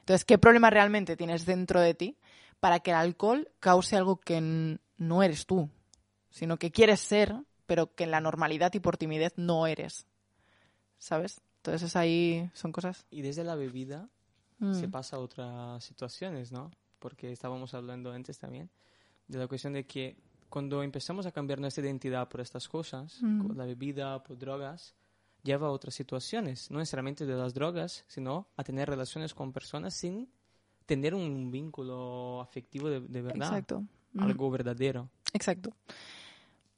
[0.01, 2.19] Entonces, ¿qué problema realmente tienes dentro de ti
[2.61, 5.71] para que el alcohol cause algo que no eres tú,
[6.35, 7.33] sino que quieres ser,
[7.65, 10.07] pero que en la normalidad y por timidez no eres?
[10.99, 11.41] ¿Sabes?
[11.59, 13.07] Entonces ahí son cosas.
[13.09, 14.09] Y desde la bebida
[14.59, 14.75] mm.
[14.75, 16.73] se pasa a otras situaciones, ¿no?
[16.99, 18.69] Porque estábamos hablando antes también
[19.29, 20.17] de la cuestión de que
[20.49, 24.95] cuando empezamos a cambiar nuestra identidad por estas cosas, la bebida, por drogas,
[25.45, 29.95] lleva a otras situaciones, no necesariamente de las drogas, sino a tener relaciones con personas
[29.95, 30.29] sin
[30.85, 33.49] tener un vínculo afectivo de, verdad.
[33.49, 33.85] Exacto.
[34.19, 35.09] Algo verdadero.
[35.33, 35.71] Exacto.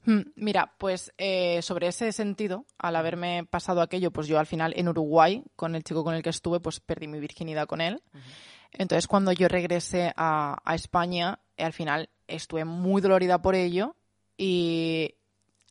[0.06, 4.72] Mm, mira, pues eh, sobre ese sentido, al haberme pasado aquello, pues yo al final
[4.76, 8.02] en Uruguay, con el chico con el que estuve, pues perdí mi virginidad con él.
[8.72, 13.96] Entonces, cuando yo regresé a, a España, al final estuve muy dolorida por ello
[14.36, 15.14] y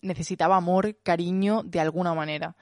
[0.01, 2.55] necesitaba amor, cariño de alguna manera.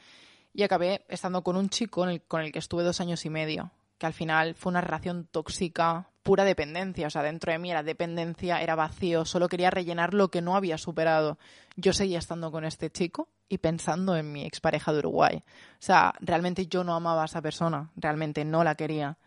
[0.53, 3.71] Y acabé estando con un chico con el, que estuve dos años y medio,
[4.03, 7.07] que al final fue una relación tóxica, pura dependencia.
[7.07, 10.57] O sea, dentro de mí era dependencia, era vacío, solo quería rellenar lo que no
[10.57, 11.37] había superado.
[11.77, 15.37] Yo seguía estando con este chico y pensando en mi expareja de Uruguay.
[15.45, 19.17] O sea, realmente yo no amaba a esa persona, realmente no la quería.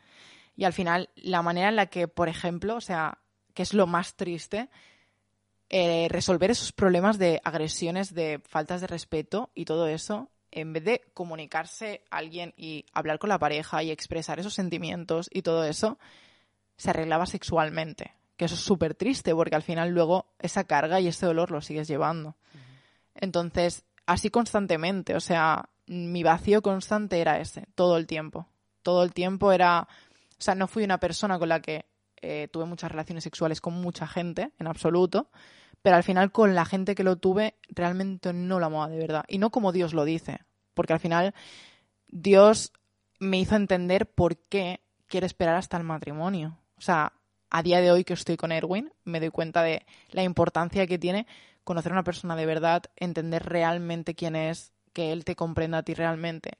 [0.56, 3.16] Y al final, la manera en la que, por ejemplo, o sea,
[3.54, 4.68] que es lo más triste,
[5.70, 10.84] eh, resolver esos problemas de agresiones, de faltas de respeto y todo eso, en vez
[10.84, 15.64] de comunicarse a alguien y hablar con la pareja y expresar esos sentimientos y todo
[15.64, 15.98] eso,
[16.78, 18.14] se arreglaba sexualmente.
[18.38, 21.60] Que eso es súper triste porque al final luego esa carga y ese dolor lo
[21.60, 22.36] sigues llevando.
[23.14, 28.48] Entonces, así constantemente, o sea, mi vacío constante era ese, todo el tiempo.
[28.82, 31.84] Todo el tiempo era, o sea, no fui una persona con la que
[32.22, 35.28] eh, tuve muchas relaciones sexuales con mucha gente, en absoluto,
[35.86, 39.24] pero al final con la gente que lo tuve realmente no la amaba de verdad.
[39.28, 40.40] Y no como Dios lo dice,
[40.74, 41.32] porque al final
[42.08, 42.72] Dios
[43.20, 46.58] me hizo entender por qué quiere esperar hasta el matrimonio.
[46.76, 47.12] O sea,
[47.50, 50.98] a día de hoy que estoy con Erwin, me doy cuenta de la importancia que
[50.98, 51.28] tiene
[51.62, 55.82] conocer a una persona de verdad, entender realmente quién es, que él te comprenda a
[55.84, 56.58] ti realmente.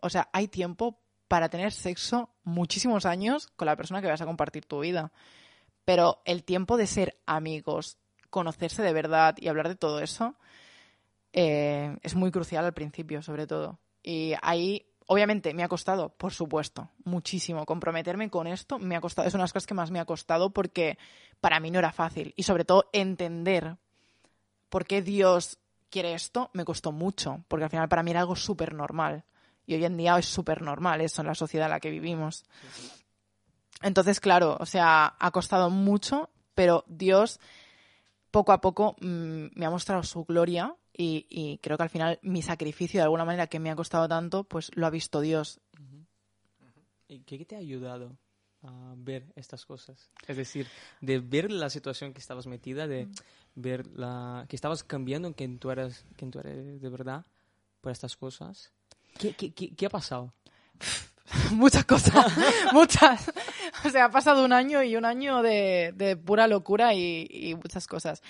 [0.00, 4.26] O sea, hay tiempo para tener sexo muchísimos años con la persona que vas a
[4.26, 5.12] compartir tu vida.
[5.84, 7.98] Pero el tiempo de ser amigos,
[8.32, 10.34] conocerse de verdad y hablar de todo eso
[11.32, 13.78] eh, es muy crucial al principio, sobre todo.
[14.02, 17.64] Y ahí, obviamente, me ha costado, por supuesto, muchísimo.
[17.66, 20.06] Comprometerme con esto me ha costado, es una de las cosas que más me ha
[20.06, 20.98] costado porque
[21.40, 22.32] para mí no era fácil.
[22.36, 23.76] Y sobre todo, entender
[24.70, 25.58] por qué Dios
[25.90, 29.24] quiere esto me costó mucho, porque al final para mí era algo súper normal.
[29.66, 32.44] Y hoy en día es súper normal eso en la sociedad en la que vivimos.
[33.82, 37.40] Entonces, claro, o sea, ha costado mucho, pero Dios
[38.32, 42.42] poco a poco mm, me ha mostrado su gloria y, creo que al final mi
[42.42, 45.60] sacrificio, de alguna manera que me ha costado tanto, pues lo ha visto Dios.
[47.08, 48.16] ¿Y qué te ha ayudado
[48.62, 50.10] a ver estas cosas?
[50.26, 50.66] Es decir,
[51.00, 53.08] de ver la situación que estabas metida, de
[53.54, 57.24] ver la, que estabas cambiando, que tú eres, que tú eres de verdad
[57.80, 58.72] por estas cosas.
[59.18, 60.32] ¿Qué, qué, qué, ha pasado?
[61.52, 62.32] muchas cosas,
[62.72, 63.30] muchas.
[63.86, 68.22] O sea, ha pasado un año y un año de, pura locura y, muchas cosas.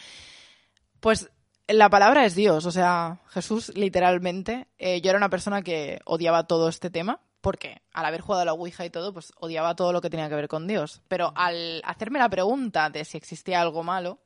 [1.01, 1.31] Pues
[1.69, 4.69] la palabra es Dios, o sea, Jesús literalmente.
[4.79, 8.45] Eh, yo era una persona que odiaba todo este tema, porque al haber jugado a
[8.45, 11.03] la Ouija y todo, pues odiaba todo lo que tenía que ver con Dios.
[11.09, 14.21] Pero al hacerme la pregunta de si existía algo malo,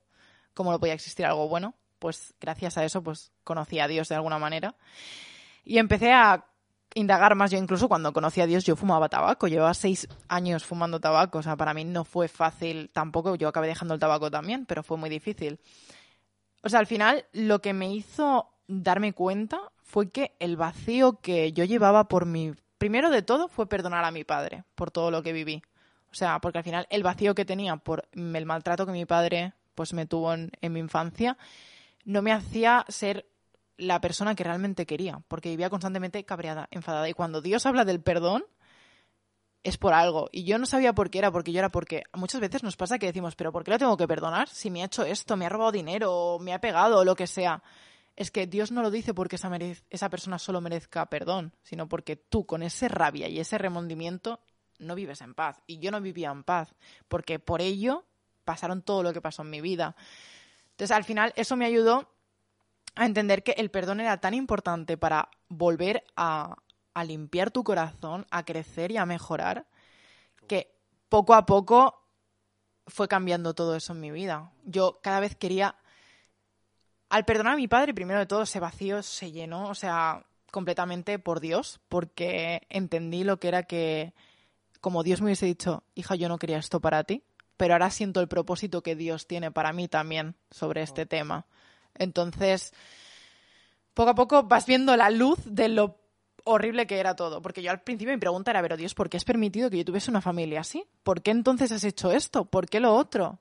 [0.55, 4.17] cómo no podía existir algo bueno, pues gracias a eso, pues conocí a Dios de
[4.17, 4.77] alguna manera.
[5.65, 6.47] Y empecé a
[6.96, 7.50] indagar más.
[7.50, 9.46] Yo incluso cuando conocí a Dios yo fumaba tabaco.
[9.46, 11.38] Llevaba seis años fumando tabaco.
[11.38, 13.37] O sea, para mí no fue fácil tampoco.
[13.37, 15.61] Yo acabé dejando el tabaco también, pero fue muy difícil.
[16.62, 21.52] O sea, al final lo que me hizo darme cuenta fue que el vacío que
[21.52, 22.54] yo llevaba por mi...
[22.78, 25.62] Primero de todo fue perdonar a mi padre por todo lo que viví.
[26.11, 29.54] O sea, porque al final el vacío que tenía por el maltrato que mi padre
[29.74, 31.37] pues me tuvo en mi infancia
[32.06, 33.26] no me hacía ser
[33.77, 37.09] la persona que realmente quería, porque vivía constantemente cabreada, enfadada.
[37.09, 38.45] Y cuando Dios habla del perdón,
[39.62, 40.29] es por algo.
[40.33, 42.99] Y yo no sabía por qué era, porque yo era porque muchas veces nos pasa
[42.99, 44.49] que decimos, pero ¿por qué lo tengo que perdonar?
[44.49, 47.27] Si me ha hecho esto, me ha robado dinero, me ha pegado, o lo que
[47.27, 47.62] sea.
[48.15, 49.51] Es que Dios no lo dice porque esa,
[49.91, 54.41] esa persona solo merezca perdón, sino porque tú con ese rabia y ese remordimiento
[54.79, 55.61] no vives en paz.
[55.67, 56.75] Y yo no vivía en paz,
[57.09, 58.05] porque por ello
[58.45, 59.97] pasaron todo lo que pasó en mi vida.
[60.71, 62.09] Entonces, al final, eso me ayudó
[62.96, 66.56] a entender que el perdón era tan importante para volver a,
[66.94, 69.66] a limpiar tu corazón, a crecer y a mejorar,
[70.48, 70.74] que
[71.09, 72.02] poco a poco
[72.87, 74.52] fue cambiando todo eso en mi vida.
[74.64, 75.76] Yo cada vez quería...
[77.09, 81.18] Al perdonar a mi padre, primero de todo, ese vacío se llenó, o sea, completamente
[81.18, 84.12] por Dios, porque entendí lo que era que,
[84.80, 87.22] como Dios me hubiese dicho, hija, yo no quería esto para ti,
[87.56, 91.46] pero ahora siento el propósito que Dios tiene para mí también sobre este tema.
[91.98, 92.72] Entonces,
[93.94, 95.98] poco a poco vas viendo la luz de lo
[96.44, 97.42] horrible que era todo.
[97.42, 99.85] Porque yo al principio mi pregunta era, pero Dios, ¿por qué has permitido que yo
[99.85, 100.85] tuviese una familia así?
[101.02, 102.44] ¿Por qué entonces has hecho esto?
[102.44, 103.38] ¿Por qué lo otro?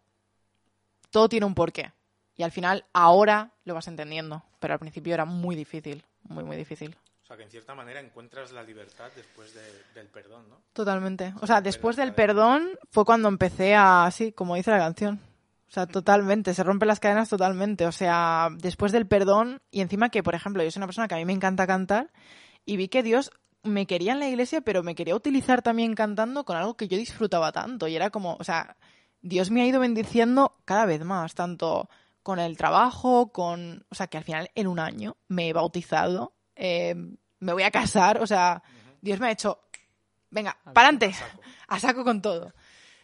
[1.12, 1.92] Todo tiene un porqué.
[2.36, 4.44] Y al final, ahora lo vas entendiendo.
[4.60, 6.96] Pero al principio era muy difícil, muy, muy difícil.
[7.24, 10.58] O sea, que en cierta manera encuentras la libertad después de- del perdón, ¿no?
[10.74, 11.34] Totalmente.
[11.42, 15.20] O sea, después del perdón fue cuando empecé a, sí, como dice la canción.
[15.68, 17.86] O sea, totalmente, se rompen las cadenas totalmente.
[17.86, 21.16] O sea, después del perdón y encima que, por ejemplo, yo soy una persona que
[21.16, 22.12] a mí me encanta cantar
[22.66, 23.32] y vi que Dios
[23.64, 26.98] me quería en la iglesia, pero me quería utilizar también cantando con algo que yo
[26.98, 27.88] disfrutaba tanto.
[27.88, 28.78] Y era como, o sea,
[29.22, 31.90] Dios me ha ido bendiciendo cada vez más, tanto
[32.22, 36.36] con el trabajo, con, o sea, que al final en un año me he bautizado,
[36.56, 36.96] eh,
[37.40, 38.64] me voy a casar, o sea,
[39.02, 39.60] Dios me ha hecho,
[40.30, 41.14] venga, para adelante,
[41.68, 42.54] a saco con todo.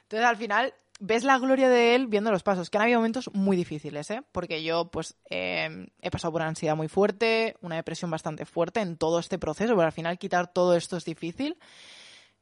[0.04, 3.30] Entonces al final ves la gloria de él viendo los pasos, que han habido momentos
[3.34, 4.22] muy difíciles, ¿eh?
[4.32, 8.82] Porque yo pues eh, he pasado por una ansiedad muy fuerte, una depresión bastante fuerte
[8.82, 11.58] en todo este proceso, pero al final quitar todo esto es difícil.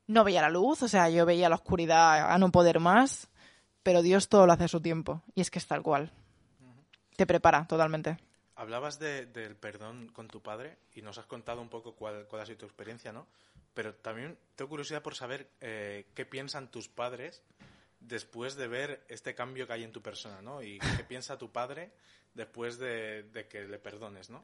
[0.07, 3.29] No veía la luz, o sea, yo veía la oscuridad a no poder más,
[3.81, 6.11] pero Dios todo lo hace a su tiempo, y es que es tal cual.
[7.15, 8.17] Te prepara totalmente.
[8.55, 12.41] Hablabas de- del perdón con tu padre y nos has contado un poco cuál, cuál
[12.41, 13.25] ha sido tu experiencia, ¿no?
[13.73, 17.41] Pero también tengo curiosidad por saber eh, qué piensan tus padres
[18.09, 20.61] después de ver este cambio que hay en tu persona, ¿no?
[20.61, 21.91] Y qué piensa tu padre
[22.33, 24.43] después de, de que le perdones, ¿no?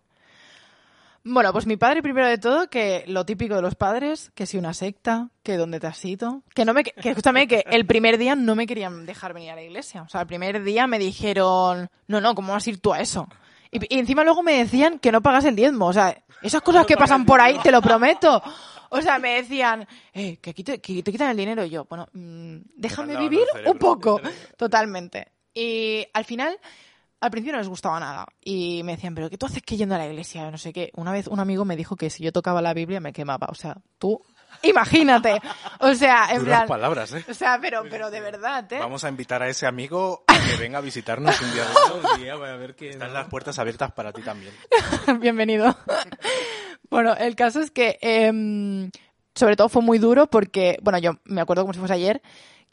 [1.27, 4.59] Bueno, pues mi padre, primero de todo, que lo típico de los padres, que si
[4.59, 8.19] una secta, que dónde te has ido, que no me, que escúchame, que el primer
[8.19, 10.03] día no me querían dejar venir a la iglesia.
[10.03, 12.99] O sea, el primer día me dijeron, no, no, ¿cómo vas a ir tú a
[12.99, 13.27] eso?
[13.71, 15.87] Y, y encima luego me decían que no pagas el diezmo.
[15.87, 18.43] O sea, esas cosas que pasan por ahí, te lo prometo.
[18.95, 21.65] O sea, me decían, eh, que, aquí te, que te quitan el dinero.
[21.65, 24.21] Y yo, bueno, mm, déjame vivir un poco.
[24.57, 25.33] Totalmente.
[25.53, 26.57] Y al final,
[27.19, 28.25] al principio no les gustaba nada.
[28.41, 30.49] Y me decían, ¿pero qué tú haces que yendo a la iglesia?
[30.49, 30.91] No sé qué.
[30.95, 33.47] Una vez un amigo me dijo que si yo tocaba la Biblia me quemaba.
[33.49, 34.21] O sea, tú,
[34.63, 35.41] imagínate.
[35.79, 36.67] O sea, en Duras plan.
[36.67, 37.25] palabras, ¿eh?
[37.29, 38.79] O sea, pero, pero de verdad, ¿eh?
[38.79, 42.11] Vamos a invitar a ese amigo a que venga a visitarnos un día de estos.
[42.13, 42.91] Un día voy a ver qué...
[42.91, 44.53] Están las puertas abiertas para ti también.
[45.19, 45.75] Bienvenido.
[46.89, 48.91] Bueno, el caso es que em,
[49.33, 52.21] sobre todo fue muy duro porque, bueno, yo me acuerdo como si fuese ayer,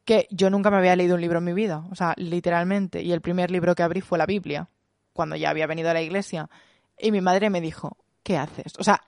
[0.04, 3.12] que yo nunca me había leído un libro en mi vida, o sea, literalmente, y
[3.12, 4.68] el primer libro que abrí fue la Biblia,
[5.12, 6.48] cuando ya había venido a la iglesia,
[6.98, 8.72] y mi madre me dijo, ¿qué haces?
[8.78, 9.00] O sea,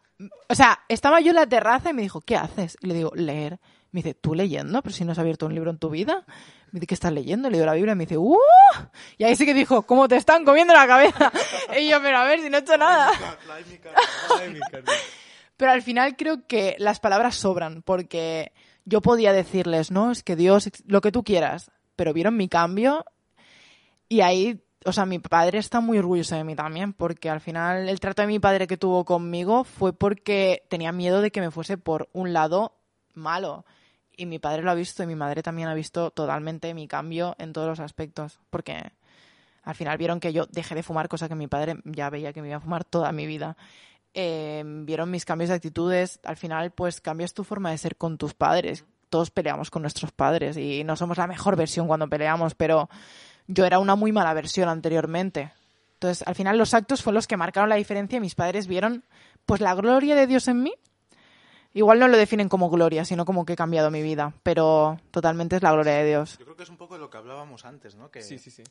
[0.49, 2.77] o sea, estaba yo en la terraza y me dijo, ¿qué haces?
[2.81, 3.59] Y le digo, leer.
[3.91, 4.83] Me dice, ¿tú leyendo?
[4.83, 6.25] Pero si no has abierto un libro en tu vida.
[6.75, 7.49] Me dice, ¿qué estás leyendo?
[7.49, 8.37] Le la Biblia y me dice, ¡uh!
[9.17, 11.31] Y ahí sí que dijo, ¿cómo te están comiendo la cabeza?
[11.79, 13.13] Y yo, pero a ver, si no he hecho nada.
[15.57, 18.51] Pero al final creo que las palabras sobran, porque
[18.85, 23.05] yo podía decirles, no, es que Dios, lo que tú quieras, pero vieron mi cambio
[24.09, 27.89] y ahí, o sea, mi padre está muy orgulloso de mí también, porque al final
[27.89, 31.53] el trato de mi padre que tuvo conmigo fue porque tenía miedo de que me
[31.53, 32.77] fuese por un lado
[33.13, 33.65] malo.
[34.17, 37.35] Y mi padre lo ha visto y mi madre también ha visto totalmente mi cambio
[37.39, 38.93] en todos los aspectos, porque
[39.63, 42.43] al final vieron que yo dejé de fumar, cosa que mi padre ya veía que
[42.43, 43.57] me iba a fumar toda mi vida.
[44.13, 46.21] Eh, vieron mis cambios de actitudes.
[46.25, 48.85] Al final, pues cambias tu forma de ser con tus padres.
[49.11, 52.89] Todos peleamos con nuestros padres y no somos la mejor versión cuando peleamos, pero
[53.47, 55.53] yo era una muy mala versión anteriormente.
[55.95, 59.05] Entonces, al final los actos fueron los que marcaron la diferencia y mis padres vieron
[59.47, 60.75] pues la gloria de Dios en mí.
[61.75, 65.57] Igual no lo definen como gloria, sino como que he cambiado mi vida, pero totalmente
[65.57, 66.39] es la gloria de Dios.
[66.39, 68.11] Yo creo que es un poco lo que hablábamos antes, ¿no?
[68.13, 68.63] Que Sí, sí, sí.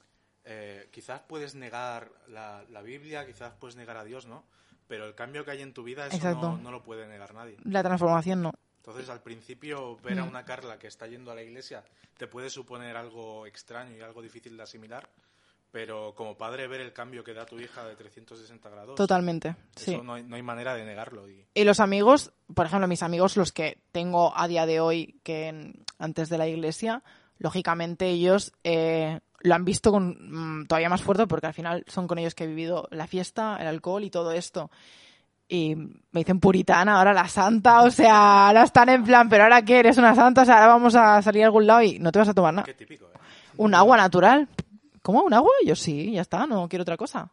[0.45, 4.43] eh, quizás puedes negar la, la Biblia, quizás puedes negar a Dios, ¿no?
[4.87, 6.51] Pero el cambio que hay en tu vida, eso Exacto.
[6.53, 7.57] no, no lo puede negar nadie.
[7.65, 8.53] La transformación no.
[8.77, 10.29] Entonces, al principio, ver a Mm.
[10.29, 11.83] una Carla que está yendo a la iglesia
[12.17, 15.07] te puede suponer algo extraño y algo difícil de asimilar,
[15.73, 19.85] pero como padre, ver el cambio que da tu hija de 360 grados, Totalmente, eso
[19.85, 19.97] sí.
[20.03, 21.27] no, hay, no hay manera de negarlo.
[21.27, 25.19] Y, Y los amigos, por ejemplo, mis amigos, los que tengo a día de hoy,
[25.23, 27.01] que antes de la iglesia,
[27.39, 32.07] lógicamente ellos eh, lo han visto con, mm, todavía más fuerte porque al final son
[32.07, 34.69] con ellos que he vivido la fiesta, el alcohol y todo esto.
[35.47, 39.63] Y me dicen puritana, ahora la santa, o sea, ahora están en plan, pero ahora
[39.63, 42.11] qué, eres una santa, o sea, ahora vamos a salir a algún lado y no
[42.11, 42.65] te vas a tomar nada.
[42.65, 43.17] qué típico, ¿eh?
[43.57, 44.47] Un agua natural,
[45.03, 45.21] ¿cómo?
[45.21, 45.51] ¿Un agua?
[45.61, 47.29] Y yo, sí, ya está, no quiero otra cosa.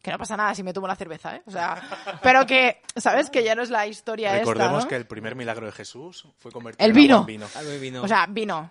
[0.00, 1.42] Que no pasa nada si me tomo una cerveza, ¿eh?
[1.46, 1.82] O sea,
[2.22, 3.30] pero que, ¿sabes?
[3.30, 4.88] Que ya no es la historia Recordemos esta, ¿no?
[4.88, 7.20] que el primer milagro de Jesús fue convertir El vino.
[7.20, 7.46] en vino.
[7.56, 8.02] Algo de vino.
[8.02, 8.70] O sea, vino.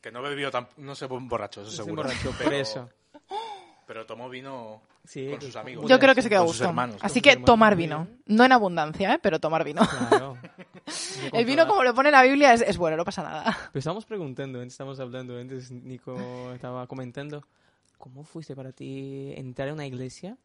[0.00, 0.68] Que no bebió tan...
[0.76, 2.02] No se borracho, eso Se seguro.
[2.02, 2.88] emborrachó por pero, eso.
[3.86, 5.88] Pero tomó vino Sí, con sus amigos.
[5.88, 6.64] Yo creo que se quedó a gusto.
[6.64, 6.98] hermanos.
[7.00, 8.06] Así que tomar vino.
[8.26, 9.18] No en abundancia, ¿eh?
[9.22, 9.80] Pero tomar vino.
[10.08, 10.36] Claro.
[11.32, 13.44] El vino, como lo pone la Biblia, es, es bueno, no pasa nada.
[13.72, 17.42] Pero estamos preguntando, antes estamos hablando, antes Nico estaba comentando,
[17.98, 20.36] ¿cómo fuiste para ti entrar a una iglesia?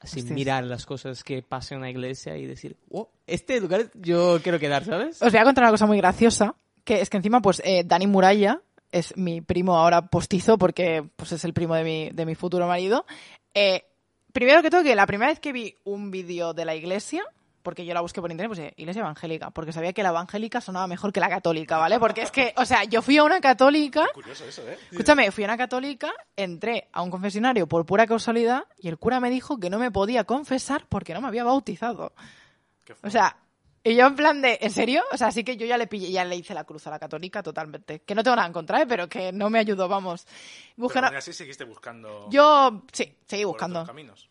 [0.00, 0.34] Así Hostias.
[0.34, 4.58] mirar las cosas que pasan en una iglesia y decir, oh, este lugar yo quiero
[4.58, 5.22] quedar, ¿sabes?
[5.22, 8.06] Os voy a contar una cosa muy graciosa, que es que encima, pues, eh, Dani
[8.06, 12.34] Muralla es mi primo ahora postizo, porque pues es el primo de mi, de mi
[12.34, 13.06] futuro marido.
[13.54, 13.84] Eh,
[14.32, 17.24] primero que todo, que la primera vez que vi un vídeo de la iglesia,
[17.62, 20.86] porque yo la busqué por internet, pues iglesia evangélica, porque sabía que la evangélica sonaba
[20.86, 21.98] mejor que la católica, ¿vale?
[21.98, 24.78] Porque es que, o sea, yo fui a una católica Curioso eso, ¿eh?
[24.90, 29.20] Escúchame, fui a una católica, entré a un confesionario por pura causalidad y el cura
[29.20, 32.12] me dijo que no me podía confesar porque no me había bautizado.
[32.84, 33.36] Qué O sea,
[33.84, 35.02] y yo en plan de, ¿en serio?
[35.12, 37.00] O sea, así que yo ya le pillé, ya le hice la cruz a la
[37.00, 38.02] católica totalmente.
[38.02, 38.86] Que no tengo nada en contra, ¿eh?
[38.86, 40.24] pero que no me ayudó, vamos.
[40.76, 43.80] Busqué Pero así seguiste buscando Yo, sí, seguí por buscando.
[43.80, 44.28] otros caminos.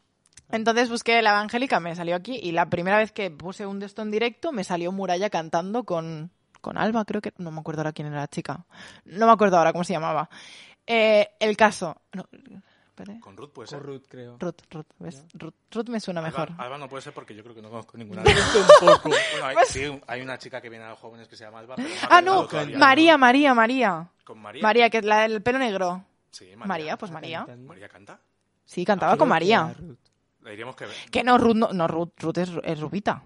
[0.52, 3.86] Entonces busqué la evangélica, me salió aquí y la primera vez que puse un de
[3.86, 7.82] esto en directo me salió Muralla cantando con, con Alba, creo que, no me acuerdo
[7.82, 8.66] ahora quién era la chica.
[9.06, 10.30] No me acuerdo ahora cómo se llamaba.
[10.86, 12.26] Eh, el caso, no.
[13.20, 13.80] Con Ruth puede ser.
[13.80, 14.38] Con Ruth, creo.
[14.40, 15.26] Ruth, Ruth, ¿ves?
[15.34, 16.52] Ruth, Ruth me suena Alba, mejor.
[16.58, 18.24] Alba no puede ser porque yo creo que no conozco ninguna.
[18.80, 19.10] Tampoco.
[19.10, 21.78] bueno, hay, sí, hay una chica que viene a los jóvenes que se llama Alba.
[21.78, 22.78] pero no Ah, no, todavía.
[22.78, 24.10] María, María, María.
[24.24, 24.62] Con María.
[24.62, 26.04] María, que es la del pelo negro.
[26.30, 26.98] Sí, María, María.
[26.98, 27.48] pues María.
[27.66, 28.20] María canta.
[28.66, 29.74] Sí, cantaba con María.
[30.50, 30.86] Diríamos que.
[31.12, 33.24] Que no, Ruth, no, no Ruth, Ruth es, es rubita.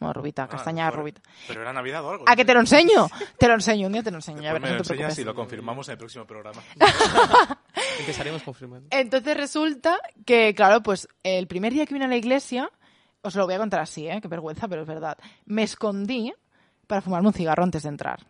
[0.00, 1.20] No, rubita, Ah, castaña rubita.
[1.46, 2.24] Pero era Navidad o algo.
[2.26, 3.06] ¿A no que te lo enseño?
[3.38, 5.18] Te lo enseño, un día te lo enseño, ya verás, me no lo te enseñas
[5.18, 6.62] y lo confirmamos en el próximo programa.
[7.98, 8.88] Empezaremos confirmando.
[8.90, 12.70] Entonces resulta que, claro, pues el primer día que vine a la iglesia,
[13.22, 14.20] os lo voy a contar así, ¿eh?
[14.22, 15.18] Qué vergüenza, pero es verdad.
[15.44, 16.32] Me escondí
[16.86, 18.26] para fumarme un cigarro antes de entrar.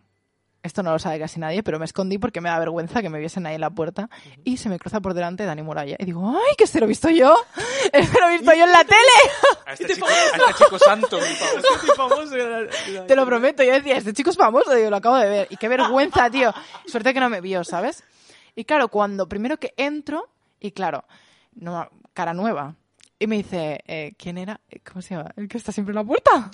[0.63, 3.19] Esto no lo sabe casi nadie, pero me escondí porque me da vergüenza que me
[3.19, 4.11] viesen ahí en la puerta.
[4.45, 5.97] Y se me cruza por delante Dani Muralla.
[5.99, 7.35] Y digo, ¡ay, que este lo he visto yo!
[7.93, 9.01] ¡Este lo he visto yo en la tele!
[9.67, 11.19] A este, chico, a este chico santo.
[11.97, 12.29] favor.
[13.07, 13.63] Te lo prometo.
[13.63, 14.75] Yo decía, este chico es famoso.
[14.75, 15.47] Digo, lo acabo de ver.
[15.51, 16.53] Y qué vergüenza, tío.
[16.87, 18.05] Suerte que no me vio, ¿sabes?
[18.55, 21.05] Y claro, cuando primero que entro, y claro,
[21.55, 22.75] no, cara nueva.
[23.19, 24.61] Y me dice, eh, ¿quién era?
[24.85, 25.31] ¿Cómo se llama?
[25.37, 26.51] ¿El que está siempre en la puerta?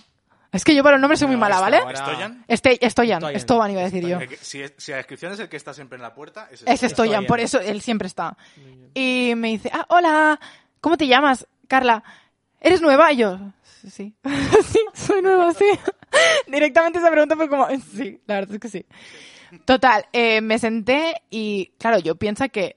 [0.52, 1.78] Es que yo para el nombre soy muy mala, ¿vale?
[1.78, 2.44] ¿Estoyan?
[2.48, 3.36] Este, Estoyan, Estoyan.
[3.36, 4.18] Estoban iba a decir yo.
[4.40, 6.82] Si, la descripción es el que está siempre en la puerta, es Es.
[6.82, 7.26] Estoyan, Estoyan.
[7.26, 8.36] por eso él siempre está.
[8.94, 10.40] Y me dice, ah, hola,
[10.80, 12.02] ¿cómo te llamas, Carla?
[12.60, 13.12] ¿Eres nueva?
[13.12, 14.14] Y yo, sí, sí,
[14.64, 15.66] sí, soy nueva, sí.
[16.46, 18.86] Directamente esa pregunta fue como, sí, la verdad es que sí.
[19.64, 22.76] Total, eh, me senté y, claro, yo pienso que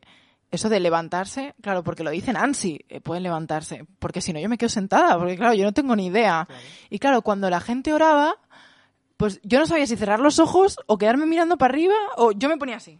[0.51, 4.49] eso de levantarse, claro, porque lo dice Nancy, eh, pueden levantarse, porque si no yo
[4.49, 6.47] me quedo sentada, porque claro, yo no tengo ni idea.
[6.89, 8.35] Y claro, cuando la gente oraba,
[9.17, 12.49] pues yo no sabía si cerrar los ojos o quedarme mirando para arriba o yo
[12.49, 12.99] me ponía así.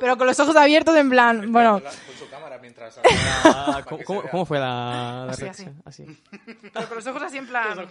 [0.00, 3.00] Pero con los ojos abiertos en plan, bueno, Con, la- con su cámara mientras.
[3.44, 5.82] Ah, ¿cómo, cómo- cómo fue la, la Así, reacción?
[5.84, 6.04] Así.
[6.72, 7.88] pero con los ojos así en plan,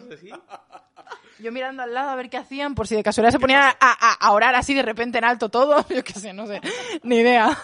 [1.39, 3.75] yo mirando al lado a ver qué hacían, por si de casualidad se ponían a,
[3.79, 6.61] a- a orar así de repente en alto todo, yo qué sé, no sé,
[7.03, 7.57] ni idea.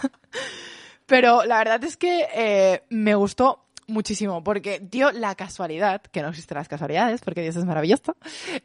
[1.06, 6.28] Pero la verdad es que eh, me gustó muchísimo, porque dio la casualidad, que no
[6.30, 8.16] existen las casualidades, porque Dios es maravilloso,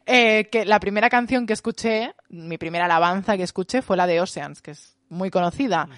[0.06, 4.21] eh, que la primera canción que escuché, mi primera alabanza que escuché fue la de
[4.21, 5.89] Oceans, que es muy conocida.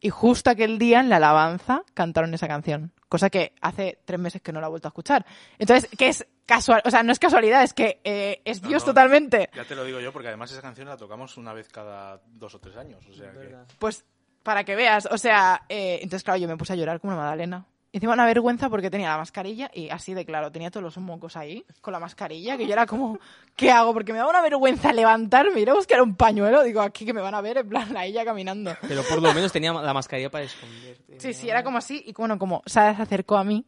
[0.00, 2.92] Y justo aquel día en la alabanza cantaron esa canción.
[3.08, 5.26] Cosa que hace tres meses que no la he vuelto a escuchar.
[5.58, 6.80] Entonces, ¿qué es casual?
[6.84, 8.86] O sea, no es casualidad, es que eh, es No, Dios no.
[8.86, 9.50] totalmente.
[9.54, 12.54] Ya te lo digo yo, porque además esa canción la tocamos una vez cada dos
[12.54, 13.04] o tres años.
[13.08, 13.54] O sea que.
[13.78, 14.04] Pues
[14.42, 17.22] para que veas, o sea, eh, entonces claro, yo me puse a llorar como una
[17.22, 17.66] magdalena.
[17.92, 20.96] Y encima una vergüenza porque tenía la mascarilla y así de claro, tenía todos los
[20.98, 23.18] mocos ahí con la mascarilla, que yo era como,
[23.56, 23.92] ¿qué hago?
[23.92, 27.20] Porque me daba una vergüenza levantarme, ir a buscar un pañuelo, digo, aquí que me
[27.20, 28.76] van a ver, en plan, a ella caminando.
[28.86, 31.18] Pero por lo menos tenía la mascarilla para esconderte.
[31.18, 32.00] Sí, sí, era como así.
[32.06, 33.66] Y bueno, como Sara se acercó a mí,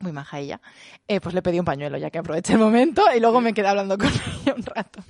[0.00, 0.60] muy maja ella,
[1.08, 3.68] eh, pues le pedí un pañuelo, ya que aproveché el momento, y luego me quedé
[3.68, 5.02] hablando con ella un rato.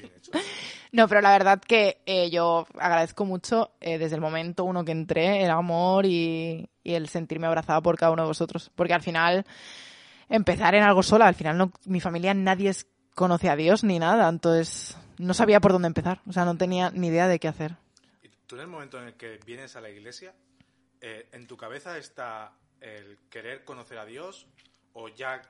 [0.92, 4.92] No, pero la verdad que eh, yo agradezco mucho eh, desde el momento uno que
[4.92, 8.70] entré, el amor y, el sentirme abrazada por cada uno de vosotros.
[8.74, 9.44] Porque al final,
[10.28, 13.98] empezar en algo sola, al final no, mi familia nadie es- conoce a Dios ni
[13.98, 16.20] nada, entonces no sabía por dónde empezar.
[16.26, 17.76] O sea, no tenía ni idea de qué hacer.
[18.46, 20.34] Tú en el momento en el que vienes a la iglesia,
[21.00, 24.46] eh, ¿en tu cabeza está el querer conocer a Dios?
[24.94, 25.40] ¿O ya,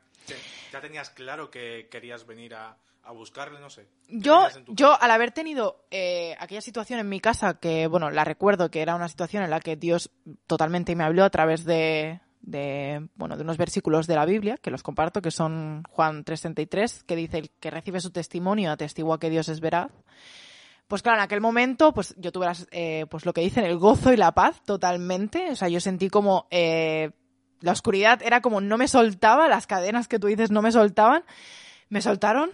[0.70, 3.88] ya tenías claro que querías venir a, a buscarle, no sé.
[4.08, 8.70] Yo, yo al haber tenido eh, aquella situación en mi casa, que bueno, la recuerdo
[8.70, 10.10] que era una situación en la que Dios
[10.46, 14.70] totalmente me habló a través de, de, bueno, de unos versículos de la Biblia, que
[14.70, 19.30] los comparto, que son Juan 3.33, que dice, el que recibe su testimonio atestigua que
[19.30, 19.90] Dios es veraz.
[20.88, 24.12] Pues claro, en aquel momento, pues yo tuve eh, pues lo que dicen, el gozo
[24.12, 25.50] y la paz totalmente.
[25.52, 27.12] O sea, yo sentí como eh,
[27.60, 31.22] la oscuridad era como no me soltaba, las cadenas que tú dices no me soltaban.
[31.90, 32.50] Me soltaron,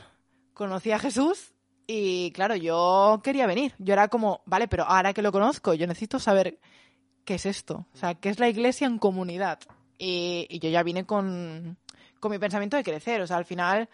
[0.57, 1.52] conocí a Jesús
[1.86, 3.74] y claro, yo quería venir.
[3.78, 6.59] Yo era como, vale, pero ahora que lo conozco, yo necesito saber
[7.24, 7.86] qué es esto.
[7.94, 9.61] O sea, qué es la iglesia en comunidad.
[9.98, 11.76] Y, yo ya vine con,
[12.18, 13.20] con, mi pensamiento de crecer.
[13.20, 13.88] O sea, al final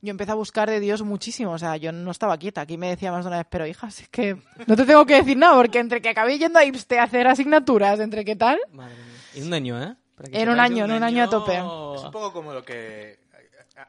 [0.00, 1.52] yo empecé a buscar de Dios muchísimo.
[1.52, 2.62] O sea, yo no estaba quieta.
[2.62, 4.36] Aquí me decía más de una vez, pero hija, es que
[4.66, 7.28] no te tengo que decir nada, porque entre que acabé yendo a IPSTE a hacer
[7.28, 8.58] asignaturas, entre qué tal.
[8.72, 9.20] Madre mía.
[9.34, 9.94] En un año, ¿eh?
[10.32, 11.54] En un año, en un año a tope.
[11.54, 13.27] Es un poco como lo que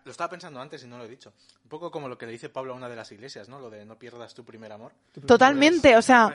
[0.03, 1.33] lo estaba pensando antes y no lo he dicho.
[1.63, 3.59] Un poco como lo que le dice Pablo a una de las iglesias, ¿no?
[3.59, 4.91] Lo de no pierdas tu primer amor.
[5.25, 6.33] Totalmente, o sea,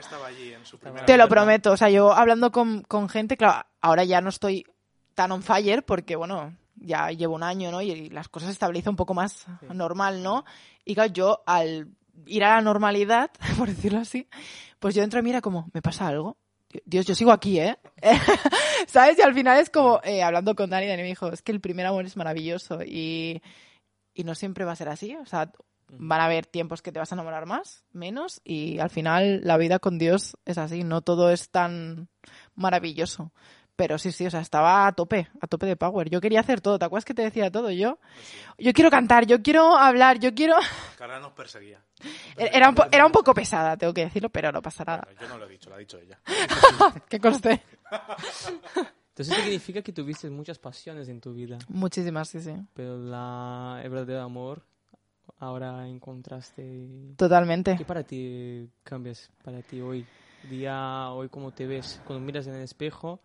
[1.05, 1.71] te lo prometo.
[1.71, 4.65] O sea, yo hablando con, con, gente, claro, ahora ya no estoy
[5.13, 7.81] tan on fire porque, bueno, ya llevo un año, ¿no?
[7.81, 10.45] Y las cosas se estabilizan un poco más normal, ¿no?
[10.83, 11.89] Y claro, yo al
[12.25, 14.27] ir a la normalidad, por decirlo así,
[14.79, 16.37] pues yo entro y mira como, ¿me pasa algo?
[16.85, 17.77] Dios, yo sigo aquí, ¿eh?
[18.87, 19.17] ¿Sabes?
[19.19, 21.61] Y al final es como, eh, hablando con Dani, Dani me dijo, es que el
[21.61, 23.41] primer amor es maravilloso y,
[24.13, 25.15] y no siempre va a ser así.
[25.15, 25.51] O sea,
[25.89, 29.57] van a haber tiempos que te vas a enamorar más, menos, y al final la
[29.57, 32.09] vida con Dios es así, no todo es tan
[32.55, 33.31] maravilloso.
[33.75, 36.09] Pero sí, sí, o sea, estaba a tope, a tope de power.
[36.09, 37.71] Yo quería hacer todo, ¿te acuerdas que te decía todo?
[37.71, 37.99] Yo,
[38.57, 40.55] yo quiero cantar, yo quiero hablar, yo quiero...
[40.97, 41.81] Carla nos perseguía.
[42.37, 45.07] Era un, era un poco pesada, tengo que decirlo, pero no pasa nada.
[45.19, 46.19] yo no lo he dicho, lo ha dicho ella.
[47.09, 47.63] ¿Qué coste?
[49.09, 51.57] Entonces significa que tuviste muchas pasiones en tu vida.
[51.67, 52.53] Muchísimas, sí, sí.
[52.73, 54.63] Pero la, el verdadero amor
[55.39, 57.13] ahora encontraste...
[57.17, 57.75] Totalmente.
[57.77, 60.05] ¿Qué para ti cambias para ti hoy?
[60.49, 63.19] Día, hoy cómo te ves, cuando miras en el espejo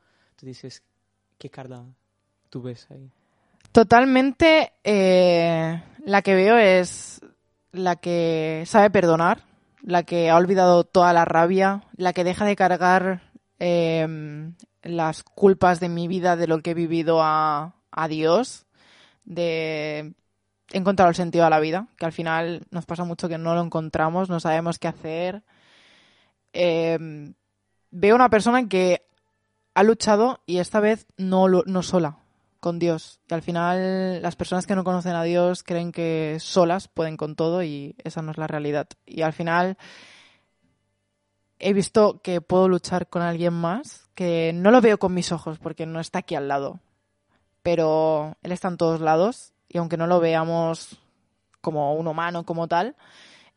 [0.47, 0.83] dices,
[1.39, 1.85] ¿qué Carla
[2.49, 3.11] tú ves ahí?
[3.73, 7.21] Totalmente eh, la que veo es
[7.73, 9.45] la que sabe perdonar,
[9.83, 13.23] la que ha olvidado toda la rabia, la que deja de cargar
[13.59, 18.67] em, las culpas de mi vida, de lo que he vivido a, a Dios,
[19.25, 20.15] de
[20.73, 23.55] he encontrado el sentido a la vida, que al final nos pasa mucho que no
[23.55, 25.43] lo encontramos, no sabemos qué hacer.
[26.53, 27.35] Em,
[27.91, 29.03] veo una persona que
[29.75, 32.19] ha luchado y esta vez no, no sola,
[32.61, 33.21] con Dios.
[33.29, 37.35] Y al final las personas que no conocen a Dios creen que solas pueden con
[37.35, 38.89] todo y esa no es la realidad.
[39.07, 39.77] Y al final
[41.59, 45.59] he visto que puedo luchar con alguien más, que no lo veo con mis ojos
[45.59, 46.81] porque no está aquí al lado,
[47.63, 50.99] pero Él está en todos lados y aunque no lo veamos
[51.61, 52.97] como un humano como tal,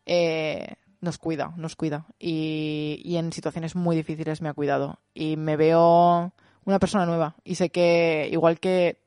[0.05, 2.05] eh, nos cuida, nos cuida.
[2.17, 4.99] Y, y, en situaciones muy difíciles me ha cuidado.
[5.13, 6.31] Y me veo
[6.63, 7.35] una persona nueva.
[7.43, 9.01] Y sé que, igual que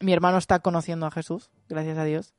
[0.00, 2.34] mi hermano está conociendo a Jesús, gracias a Dios,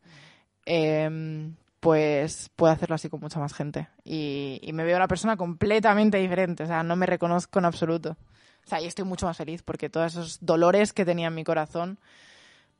[0.66, 3.88] em, pues puede hacerlo así con mucha más gente.
[4.04, 6.64] Y, y, me veo una persona completamente diferente.
[6.64, 8.18] O sea, no me reconozco en absoluto.
[8.66, 11.46] O sea, y estoy mucho más feliz porque todos esos dolores que tenía en mi
[11.46, 12.00] corazón,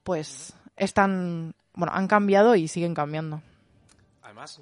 [0.04, 3.42] pues están, bueno, han cambiado y siguen cambiando.
[4.22, 4.60] Además,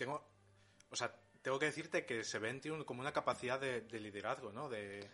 [0.00, 0.24] tengo,
[0.88, 4.50] o sea, tengo que decirte que se ve en ti como una capacidad de, liderazgo,
[4.50, 4.70] ¿no?
[4.70, 5.06] De,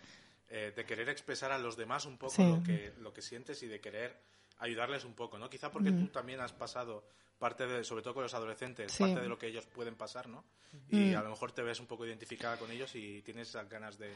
[0.49, 3.67] eh, de, querer expresar a los demás un poco lo, que, lo que sientes y
[3.67, 4.17] de querer
[4.59, 5.51] ayudarles un poco, ¿no?
[5.51, 7.05] Quizá porque tú también has pasado
[7.37, 10.45] parte de, sobre todo con los adolescentes, parte de lo que ellos pueden pasar, ¿no?
[10.89, 11.17] Y mm.
[11.17, 14.13] a lo mejor te ves un poco identificada con ellos y tienes esas ganas de,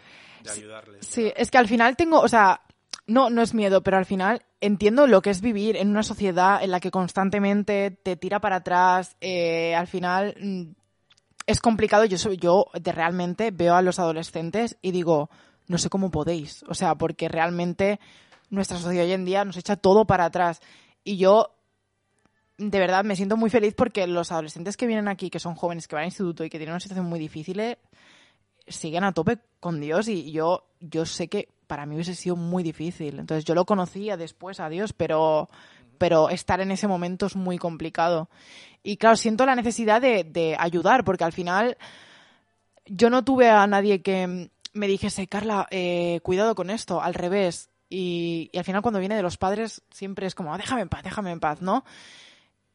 [0.48, 1.04] ayudarles.
[1.04, 2.62] Sí, es que al final tengo, o sea,
[3.10, 6.62] no, no es miedo, pero al final entiendo lo que es vivir en una sociedad
[6.62, 9.16] en la que constantemente te tira para atrás.
[9.20, 10.62] Eh, al final mm,
[11.46, 12.04] es complicado.
[12.04, 15.28] Yo, yo de realmente veo a los adolescentes y digo,
[15.66, 16.62] no sé cómo podéis.
[16.68, 17.98] O sea, porque realmente
[18.48, 20.60] nuestra sociedad hoy en día nos echa todo para atrás.
[21.02, 21.56] Y yo,
[22.58, 25.88] de verdad, me siento muy feliz porque los adolescentes que vienen aquí, que son jóvenes,
[25.88, 27.78] que van al instituto y que tienen una situación muy difícil, eh,
[28.68, 30.06] siguen a tope con Dios.
[30.06, 33.20] Y yo, yo sé que para mí hubiese sido muy difícil.
[33.20, 35.48] Entonces yo lo conocía después a Dios, pero,
[35.98, 38.28] pero estar en ese momento es muy complicado.
[38.82, 41.78] Y claro, siento la necesidad de, ayudar, porque al final
[42.86, 47.70] yo no tuve a nadie que me dijese, Carla, eh, cuidado con esto, al revés.
[47.88, 51.04] Y, al final cuando viene de los padres siempre es como, ah, déjame en paz,
[51.04, 51.84] déjame en paz, ¿no?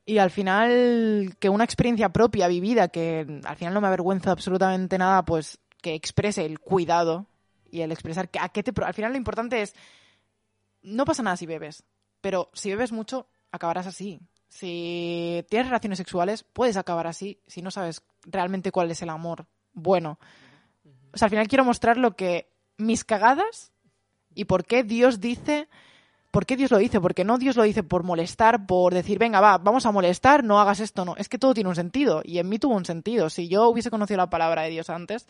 [0.05, 4.97] Y al final que una experiencia propia, vivida, que al final no me avergüenza absolutamente
[4.97, 7.25] nada, pues que exprese el cuidado
[7.75, 8.71] y el expresar que a qué te...
[8.83, 9.75] Al final lo importante es,
[10.81, 11.83] no pasa nada si bebes,
[12.21, 14.21] pero si bebes mucho, acabarás así.
[14.47, 19.47] Si tienes relaciones sexuales, puedes acabar así si no sabes realmente cuál es el amor
[19.73, 20.19] bueno.
[21.13, 23.73] O sea, al final quiero mostrar lo que mis cagadas
[24.33, 25.67] y por qué Dios dice,
[26.31, 29.41] por qué Dios lo dice, porque no Dios lo dice por molestar, por decir, venga,
[29.41, 31.15] va, vamos a molestar, no hagas esto, no.
[31.17, 33.29] Es que todo tiene un sentido y en mí tuvo un sentido.
[33.29, 35.27] Si yo hubiese conocido la palabra de Dios antes,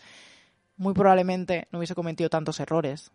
[0.78, 3.11] muy probablemente no hubiese cometido tantos errores.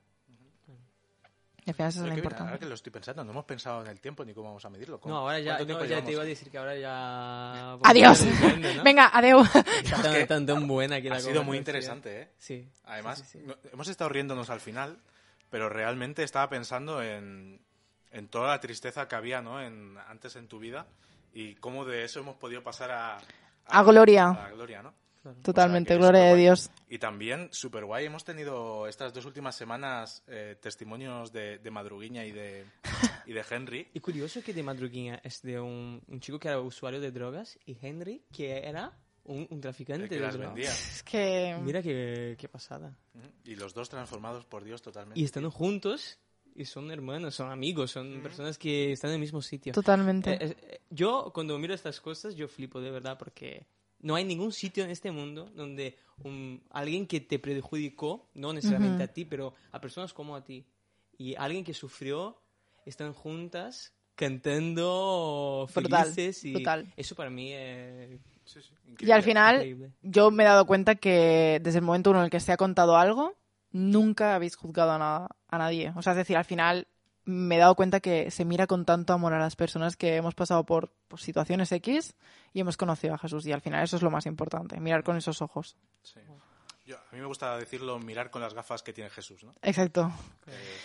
[1.66, 2.44] Al final eso es lo importante.
[2.50, 4.70] ahora que lo estoy pensando, no hemos pensado en el tiempo ni cómo vamos a
[4.70, 4.98] medirlo.
[4.98, 7.72] ¿Cómo- No, ahora ya, no, tiempo ya te iba a decir que ahora ya...
[7.84, 8.24] Adiós.
[8.40, 8.82] Depende, ¿no?
[8.82, 9.44] Venga, adeu.
[10.02, 12.28] Tan, tan, tan buena que la Ha sido muy interesante, ¿eh?
[12.38, 12.68] Sí.
[12.84, 13.68] Además, sí, sí, sí.
[13.72, 14.98] hemos estado riéndonos al final,
[15.50, 17.60] pero realmente estaba pensando en,
[18.10, 19.62] en toda la tristeza que había ¿no?
[19.62, 20.86] en, antes en tu vida
[21.34, 23.18] y cómo de eso hemos podido pasar a...
[23.66, 24.30] A gloria.
[24.30, 24.92] a gloria, ¿no?
[25.42, 26.42] Totalmente, O sea, que gloria de superguay.
[26.42, 26.70] Dios.
[26.88, 32.24] Y también, super guay, hemos tenido estas dos últimas semanas eh, testimonios de, de Madruguiña
[32.24, 32.64] y de,
[33.26, 33.88] y de Henry.
[33.92, 37.58] Y curioso que de Madruguina es de un, un chico que era usuario de drogas
[37.66, 40.54] y Henry que era un, un traficante que de las drogas.
[40.54, 40.70] vendía.
[40.70, 41.56] Es que...
[41.62, 42.96] Mira qué, qué pasada.
[43.44, 45.20] Y los dos transformados por Dios totalmente.
[45.20, 46.18] Y están juntos
[46.54, 49.72] y son hermanos, son amigos, son personas que están en el mismo sitio.
[49.72, 50.32] Totalmente.
[50.32, 53.66] Eh, eh, yo cuando miro estas cosas yo flipo de verdad porque
[54.00, 59.02] no hay ningún sitio en este mundo donde un- alguien que te perjudicó, no necesariamente
[59.02, 60.66] a ti, pero a personas como a ti,
[61.18, 62.40] y alguien que sufrió,
[62.86, 66.92] están juntas cantando felices y brutal.
[66.96, 69.92] eso para mí es Sí, sí, Y al final, increíble.
[70.02, 72.56] yo me he dado cuenta que desde el momento uno en el que se ha
[72.56, 73.36] contado algo,
[73.70, 75.92] nunca habéis juzgado a, nada- a nadie.
[75.96, 76.88] O sea, es decir, al final
[77.30, 80.34] me he dado cuenta que se mira con tanto amor a las personas que hemos
[80.34, 82.14] pasado por, por situaciones X
[82.52, 83.46] y hemos conocido a Jesús.
[83.46, 85.76] Y al final eso es lo más importante, mirar con esos ojos.
[86.02, 86.20] Sí.
[86.86, 89.54] Yo- a mí me gusta decirlo, mirar con las gafas que tiene Jesús, ¿no?
[89.62, 90.12] Exacto.
[90.48, 90.76] Eh,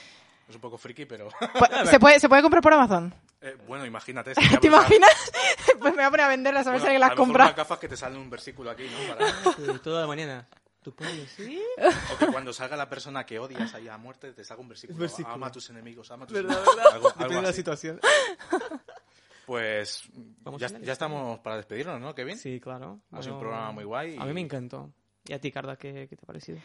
[0.48, 1.30] es un poco friki, pero...
[1.90, 3.14] ¿Se puede, ¿Se puede comprar por Amazon?
[3.42, 4.36] eh, bueno, imagínate.
[4.36, 5.32] sería ¿Te imaginas?
[5.80, 7.16] pues me voy a poner a venderlas a ver Bueno, si alguien las a lo
[7.16, 7.46] mejor compra.
[7.46, 9.16] unas gafas que te sale un versículo aquí, ¿no?
[9.16, 10.48] Para- Sí, toda la mañana.
[10.86, 11.60] ¿Tú puedes decir?
[12.14, 15.00] O que cuando salga la persona que odias ahí a muerte, te salga un versículo.
[15.00, 15.34] Versículo.
[15.34, 16.76] Ama a tus enemigos, ama a tus ¿Verdad, enemigos.
[16.76, 16.94] verdad?
[16.94, 17.58] Algo, algo Depende de la así.
[17.58, 18.00] situación.
[19.46, 20.04] Pues
[20.42, 22.36] Vamos ya, ya estamos para despedirnos, ¿no, Kevin?
[22.38, 23.00] Sí, claro.
[23.12, 24.18] Ha sido un programa muy guay.
[24.18, 24.92] A mí y- me encantó.
[25.28, 26.58] ¿Y a ti, Carla, qué, qué te ha parecido?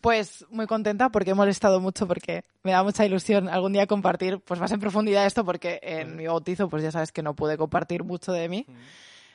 [0.00, 4.40] Pues muy contenta porque he molestado mucho porque me da mucha ilusión algún día compartir
[4.40, 7.56] pues más en profundidad esto porque en mi bautizo pues ya sabes que no pude
[7.56, 8.66] compartir mucho de mí.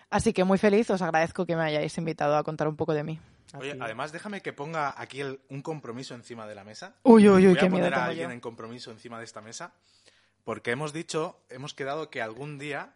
[0.09, 3.03] Así que muy feliz, os agradezco que me hayáis invitado a contar un poco de
[3.03, 3.19] mí.
[3.57, 6.95] Oye, además déjame que ponga aquí el- un compromiso encima de la mesa.
[7.03, 8.33] Uy, uy, uy, Voy qué a miedo poner a alguien yo.
[8.33, 9.71] en compromiso encima de esta mesa
[10.43, 12.93] porque hemos dicho, hemos quedado que algún día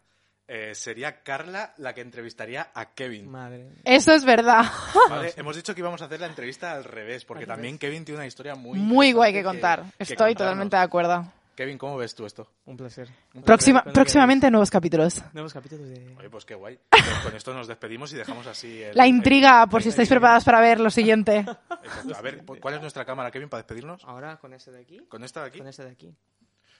[0.50, 3.30] eh, sería Carla la que entrevistaría a Kevin.
[3.30, 3.68] Madre.
[3.84, 4.64] Eso es verdad.
[5.10, 5.34] ¿vale?
[5.36, 8.16] Hemos dicho que íbamos a hacer la entrevista al revés porque Al también Kevin tiene
[8.20, 9.84] una historia muy Muy guay que contar.
[9.98, 11.30] que Estoy totalmente de acuerdo.
[11.58, 12.48] Kevin, ¿cómo ves tú esto?
[12.66, 13.08] Un placer.
[13.34, 15.20] Un Próxima, próximamente nuevos capítulos.
[15.32, 16.14] Nuevos capítulos de...
[16.16, 16.78] Oye, pues qué guay.
[16.88, 19.90] Pues con esto nos despedimos y dejamos así el- La el- intriga, por si el-
[19.90, 21.38] estáis el- preparados para ver lo siguiente.
[21.38, 22.14] Exacto.
[22.16, 24.04] A ver, ¿cuál es nuestra cámara, Kevin, para despedirnos?
[24.04, 24.98] Ahora con ese de aquí.
[25.08, 25.58] ¿Con esta de aquí?
[25.58, 26.14] Con ese de aquí.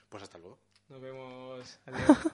[0.07, 0.57] Pues hasta luego.
[0.87, 1.79] Nos vemos.
[1.85, 2.17] Adiós.